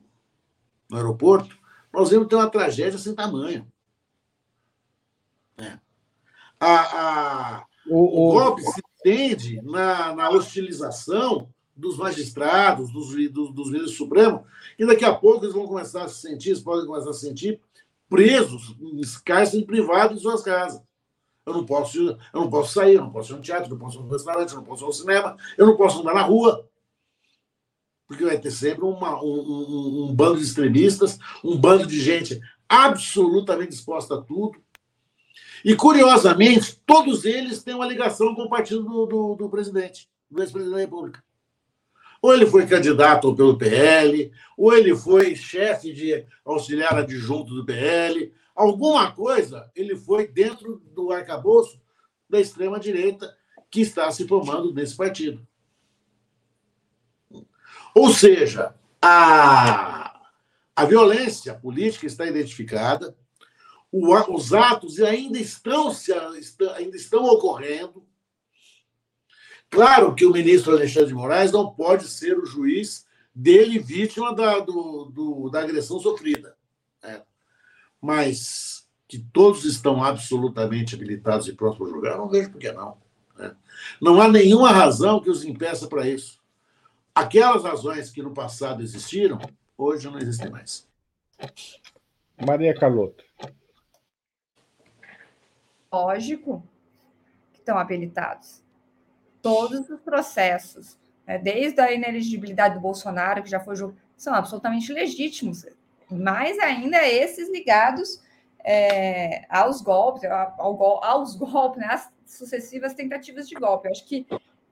[0.89, 1.59] no aeroporto,
[1.97, 3.67] nós vamos ter uma tragédia sem tamanho.
[5.57, 5.79] É.
[6.61, 6.81] A,
[7.61, 13.97] a, o, o, golpe se entende na, na hostilização dos magistrados, dos, dos, dos ministros
[13.97, 14.43] supremos,
[14.79, 17.21] e daqui a pouco eles vão começar a se sentir, eles podem começar a se
[17.21, 17.59] sentir
[18.09, 20.83] presos em cárcere privado em suas casas.
[21.47, 23.79] Eu não posso, eu não posso sair, eu não posso ir no teatro, eu não
[23.79, 26.23] posso ir no restaurante, eu não posso ir ao cinema, eu não posso andar na
[26.23, 26.69] rua.
[28.07, 32.41] Porque vai ter sempre uma, um, um, um bando de extremistas, um bando de gente
[32.69, 34.61] absolutamente disposta a tudo.
[35.65, 40.41] E, curiosamente, todos eles têm uma ligação com o partido do, do, do presidente, do
[40.41, 41.25] ex-presidente da República.
[42.23, 48.33] Ou ele foi candidato pelo PL, ou ele foi chefe de auxiliar adjunto do PL,
[48.57, 51.79] Alguma coisa ele foi dentro do arcabouço
[52.29, 53.37] da extrema-direita
[53.71, 55.47] que está se formando nesse partido.
[57.95, 60.21] Ou seja, a,
[60.75, 63.17] a violência política está identificada,
[63.91, 68.07] o, os atos ainda estão, se, ainda estão ocorrendo.
[69.71, 74.59] Claro que o ministro Alexandre de Moraes não pode ser o juiz dele vítima da,
[74.61, 76.57] do, do, da agressão sofrida.
[77.03, 77.23] Né?
[78.01, 82.97] mas que todos estão absolutamente habilitados e prontos para julgar, não vejo por que não.
[83.37, 83.55] Né?
[84.01, 86.41] Não há nenhuma razão que os impeça para isso.
[87.17, 89.39] Aquelas razões que no passado existiram,
[89.79, 90.87] hoje não existem mais.
[92.47, 93.25] Maria Carlota.
[95.91, 96.63] Lógico
[97.55, 98.63] que estão habilitados.
[99.41, 101.39] Todos os processos, né?
[101.39, 105.65] desde a ineligibilidade do Bolsonaro, que já foi julgado, são absolutamente legítimos
[106.11, 108.23] mais ainda esses ligados
[108.63, 113.89] é, aos golpes, ao, aos golpes, né, às sucessivas tentativas de golpe.
[113.89, 114.27] Eu acho que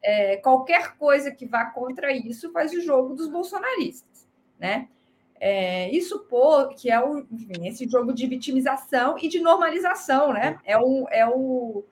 [0.04, 4.28] é, qualquer coisa que vá contra isso faz o jogo dos bolsonaristas,
[4.58, 4.88] né?
[5.46, 10.58] é, e supor que é o, enfim, esse jogo de vitimização e de normalização, né?
[10.64, 11.84] É o, é o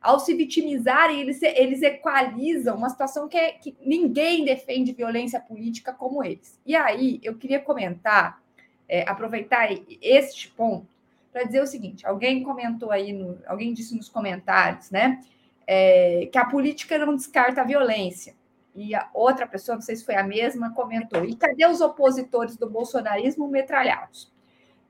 [0.00, 5.92] ao se vitimizarem, eles, eles equalizam uma situação que, é, que ninguém defende violência política
[5.92, 6.60] como eles.
[6.64, 8.40] E aí, eu queria comentar,
[8.88, 10.86] é, aproveitar este ponto
[11.32, 15.20] para dizer o seguinte: alguém comentou aí, no, alguém disse nos comentários, né?
[15.66, 18.34] É, que a política não descarta a violência.
[18.74, 22.56] E a outra pessoa, não sei se foi a mesma, comentou: e cadê os opositores
[22.56, 24.32] do bolsonarismo metralhados?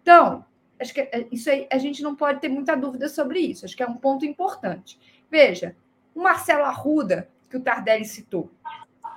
[0.02, 0.44] Então,
[0.80, 3.64] Acho que é, isso aí, a gente não pode ter muita dúvida sobre isso.
[3.64, 4.98] Acho que é um ponto importante.
[5.30, 5.76] Veja,
[6.14, 8.50] o Marcelo Arruda, que o Tardelli citou,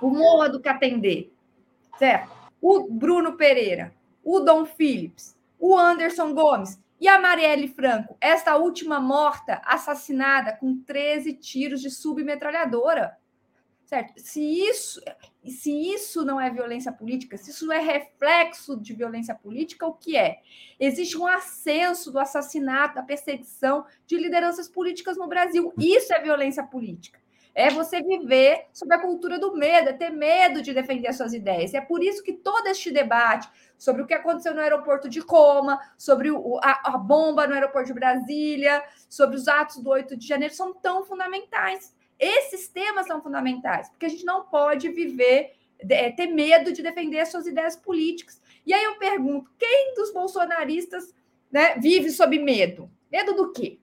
[0.00, 1.28] o Moa do Catendê,
[1.98, 2.30] certo?
[2.60, 3.92] O Bruno Pereira,
[4.24, 10.82] o Dom Phillips, o Anderson Gomes e a Marielle Franco, esta última morta, assassinada com
[10.82, 13.16] 13 tiros de submetralhadora.
[13.84, 14.12] Certo?
[14.18, 15.00] Se isso,
[15.46, 20.14] se isso não é violência política, se isso é reflexo de violência política, o que
[20.14, 20.40] é?
[20.78, 25.72] Existe um ascenso do assassinato, da perseguição de lideranças políticas no Brasil.
[25.78, 27.18] Isso é violência política.
[27.58, 31.32] É você viver sob a cultura do medo, é ter medo de defender as suas
[31.32, 31.74] ideias.
[31.74, 35.78] É por isso que todo este debate sobre o que aconteceu no aeroporto de Coma,
[35.96, 40.26] sobre o, a, a bomba no aeroporto de Brasília, sobre os atos do 8 de
[40.26, 46.10] janeiro, são tão fundamentais esses temas são fundamentais, porque a gente não pode viver, é,
[46.10, 48.40] ter medo de defender as suas ideias políticas.
[48.66, 51.14] E aí eu pergunto: quem dos bolsonaristas
[51.50, 52.90] né, vive sob medo?
[53.10, 53.78] Medo do quê?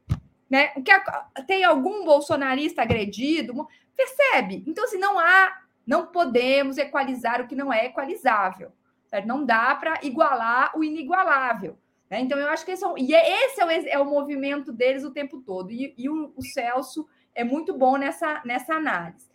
[0.56, 0.72] Né?
[0.78, 3.68] O tem algum bolsonarista agredido?
[3.94, 4.64] Percebe?
[4.66, 5.54] Então, assim, não há,
[5.86, 8.72] não podemos equalizar o que não é equalizável.
[9.06, 9.28] Certo?
[9.28, 11.78] Não dá para igualar o inigualável.
[12.10, 12.22] Né?
[12.22, 15.04] Então, eu acho que esse é, e é, esse é o, é o movimento deles
[15.04, 15.72] o tempo todo.
[15.72, 19.28] E, e o, o Celso é muito bom nessa, nessa análise.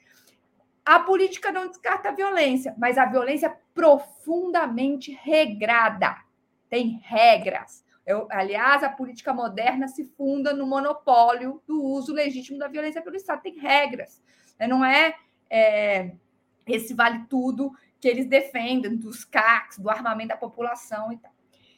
[0.82, 6.16] A política não descarta a violência, mas a violência é profundamente regrada.
[6.70, 7.84] Tem regras.
[8.10, 13.14] Eu, aliás, a política moderna se funda no monopólio do uso legítimo da violência pelo
[13.14, 13.42] Estado.
[13.42, 14.20] Tem regras.
[14.58, 14.66] Né?
[14.66, 15.14] Não é,
[15.48, 16.10] é
[16.66, 21.32] esse vale tudo que eles defendem dos CACs, do armamento da população e tal.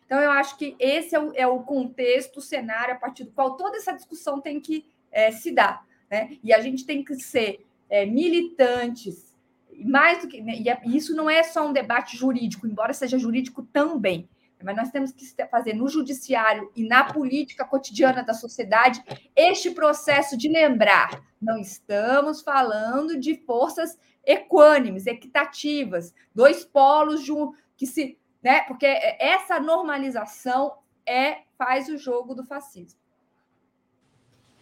[0.07, 3.33] Então, eu acho que esse é o, é o contexto, o cenário a partir do
[3.33, 5.87] qual toda essa discussão tem que é, se dar.
[6.11, 6.39] Né?
[6.43, 9.37] E a gente tem que ser é, militantes,
[9.85, 10.41] mais do que.
[10.41, 10.61] Né?
[10.61, 14.29] E é, isso não é só um debate jurídico, embora seja jurídico também.
[14.65, 19.03] Mas nós temos que fazer no judiciário e na política cotidiana da sociedade
[19.35, 27.53] este processo de lembrar: não estamos falando de forças equânimes, equitativas, dois polos de um,
[27.77, 28.19] que se.
[28.43, 28.63] Né?
[28.63, 28.87] Porque
[29.19, 30.75] essa normalização
[31.07, 33.01] é faz o jogo do fascismo.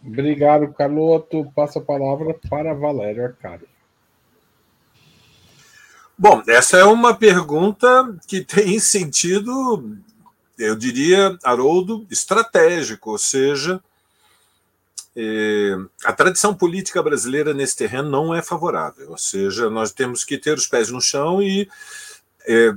[0.05, 1.51] Obrigado, Carloto.
[1.55, 3.70] Passo a palavra para Valério Arcari.
[6.21, 9.97] Bom, essa é uma pergunta que tem sentido,
[10.55, 13.81] eu diria, Haroldo, estratégico, ou seja,
[15.15, 20.37] é, a tradição política brasileira nesse terreno não é favorável, ou seja, nós temos que
[20.37, 21.67] ter os pés no chão e
[22.47, 22.71] é,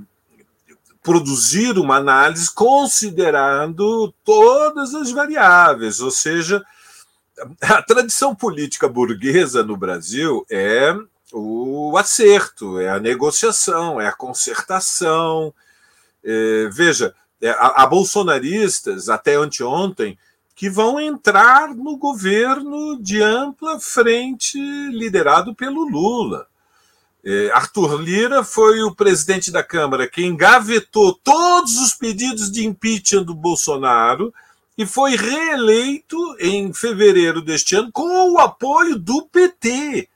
[1.02, 6.64] produzir uma análise considerando todas as variáveis, ou seja,
[7.60, 10.96] a tradição política burguesa no Brasil é
[11.36, 15.52] o acerto, é a negociação, é a concertação.
[16.22, 17.12] É, veja,
[17.42, 20.16] é, há, bolsonaristas, até anteontem,
[20.54, 24.56] que vão entrar no governo de ampla frente
[24.90, 26.46] liderado pelo Lula.
[27.24, 33.24] É, Arthur Lira foi o presidente da Câmara que engavetou todos os pedidos de impeachment
[33.24, 34.32] do Bolsonaro
[34.78, 40.08] e foi reeleito em fevereiro deste ano com o apoio do PT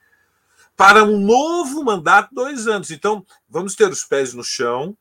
[0.78, 2.92] para um novo mandato, dois anos.
[2.92, 4.96] Então, vamos ter os pés no chão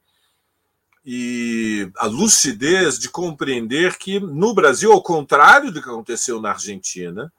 [1.05, 7.31] e a lucidez de compreender que no Brasil, ao contrário do que aconteceu na Argentina,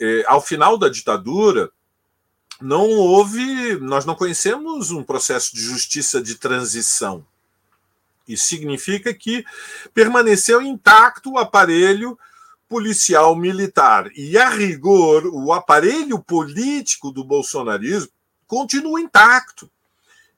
[0.00, 1.70] é, ao final da ditadura,
[2.60, 7.24] não houve, nós não conhecemos um processo de justiça de transição.
[8.26, 9.44] Isso significa que
[9.94, 12.18] permaneceu intacto o aparelho
[12.72, 14.10] policial militar.
[14.16, 18.10] E, a rigor, o aparelho político do bolsonarismo
[18.46, 19.70] continua intacto.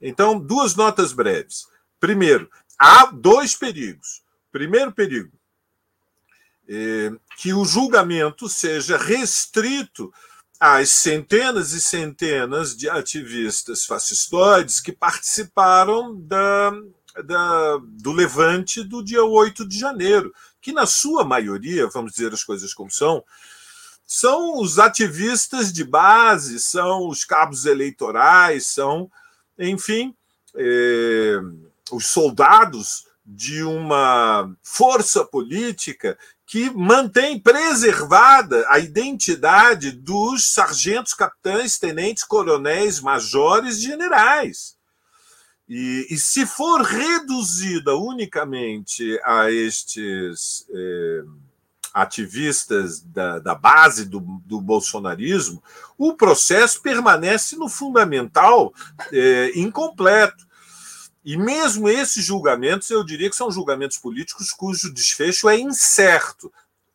[0.03, 1.69] Então, duas notas breves.
[2.01, 4.25] Primeiro, há dois perigos.
[4.51, 5.31] Primeiro perigo,
[6.69, 10.13] é que o julgamento seja restrito
[10.59, 16.73] às centenas e centenas de ativistas fascistoides que participaram da
[17.23, 20.35] da, do levante do dia 8 de janeiro,
[20.65, 23.23] que, na sua maioria, vamos dizer as coisas como são,
[24.07, 29.11] são os ativistas de base, são os cabos eleitorais, são,
[29.59, 30.17] enfim,
[30.57, 31.39] é,
[31.93, 42.25] os soldados de uma força política que mantém preservada a identidade dos sargentos, capitães, tenentes,
[42.25, 44.74] coronéis, majores, generais.
[45.69, 51.25] E, e se for reduzida unicamente a estes eh,
[51.95, 55.63] ativistas da, da base do, do, bolsonarismo,
[55.97, 58.75] o processo permanece no fundamental
[59.13, 60.45] eh, incompleto.
[61.25, 66.53] E mesmo esses julgamentos, eu diria que são julgamentos políticos cujo desfecho é incerto.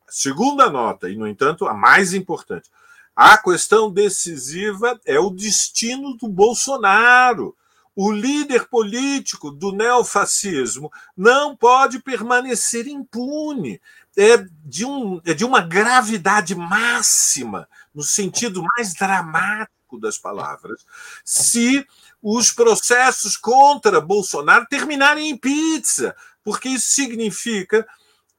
[0.07, 2.69] Segunda nota, e no entanto a mais importante,
[3.15, 7.55] a questão decisiva é o destino do Bolsonaro.
[8.01, 13.81] O líder político do neofascismo não pode permanecer impune.
[14.15, 20.85] É de, um, é de uma gravidade máxima, no sentido mais dramático das palavras,
[21.25, 21.85] se
[22.23, 27.85] os processos contra Bolsonaro terminarem em pizza, porque isso significa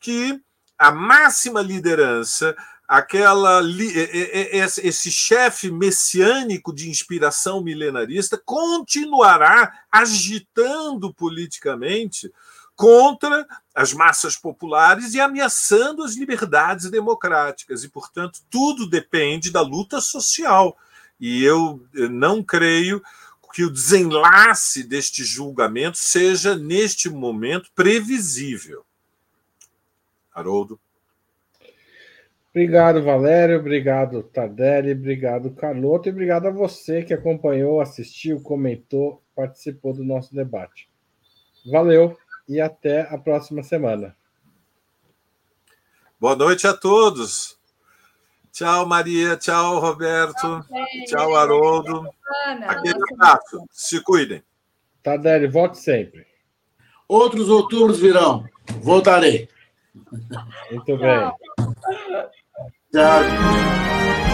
[0.00, 0.40] que
[0.78, 2.56] a máxima liderança,
[2.90, 3.62] aquela
[4.82, 12.32] esse chefe messiânico de inspiração milenarista continuará agitando politicamente
[12.74, 20.00] contra as massas populares e ameaçando as liberdades democráticas e, portanto, tudo depende da luta
[20.00, 20.76] social.
[21.20, 23.00] E eu não creio
[23.52, 28.84] que o desenlace deste julgamento seja, neste momento, previsível.
[30.34, 30.80] Haroldo.
[32.50, 33.58] Obrigado, Valério.
[33.58, 34.92] Obrigado, Tardelli.
[34.92, 36.08] Obrigado, Carloto.
[36.08, 40.90] E obrigado a você que acompanhou, assistiu, comentou, participou do nosso debate.
[41.70, 42.16] Valeu
[42.48, 44.16] e até a próxima semana.
[46.18, 47.58] Boa noite a todos.
[48.52, 49.36] Tchau, Maria.
[49.36, 50.64] Tchau, Roberto.
[51.06, 52.08] Tchau, Haroldo.
[52.66, 53.64] Aquele abraço.
[53.70, 54.42] Se cuidem.
[55.02, 56.26] Tardelli, volte sempre.
[57.08, 58.44] Outros outubros virão.
[58.82, 59.48] Voltarei.
[60.70, 61.32] Muito bem.
[62.92, 64.29] Tchau.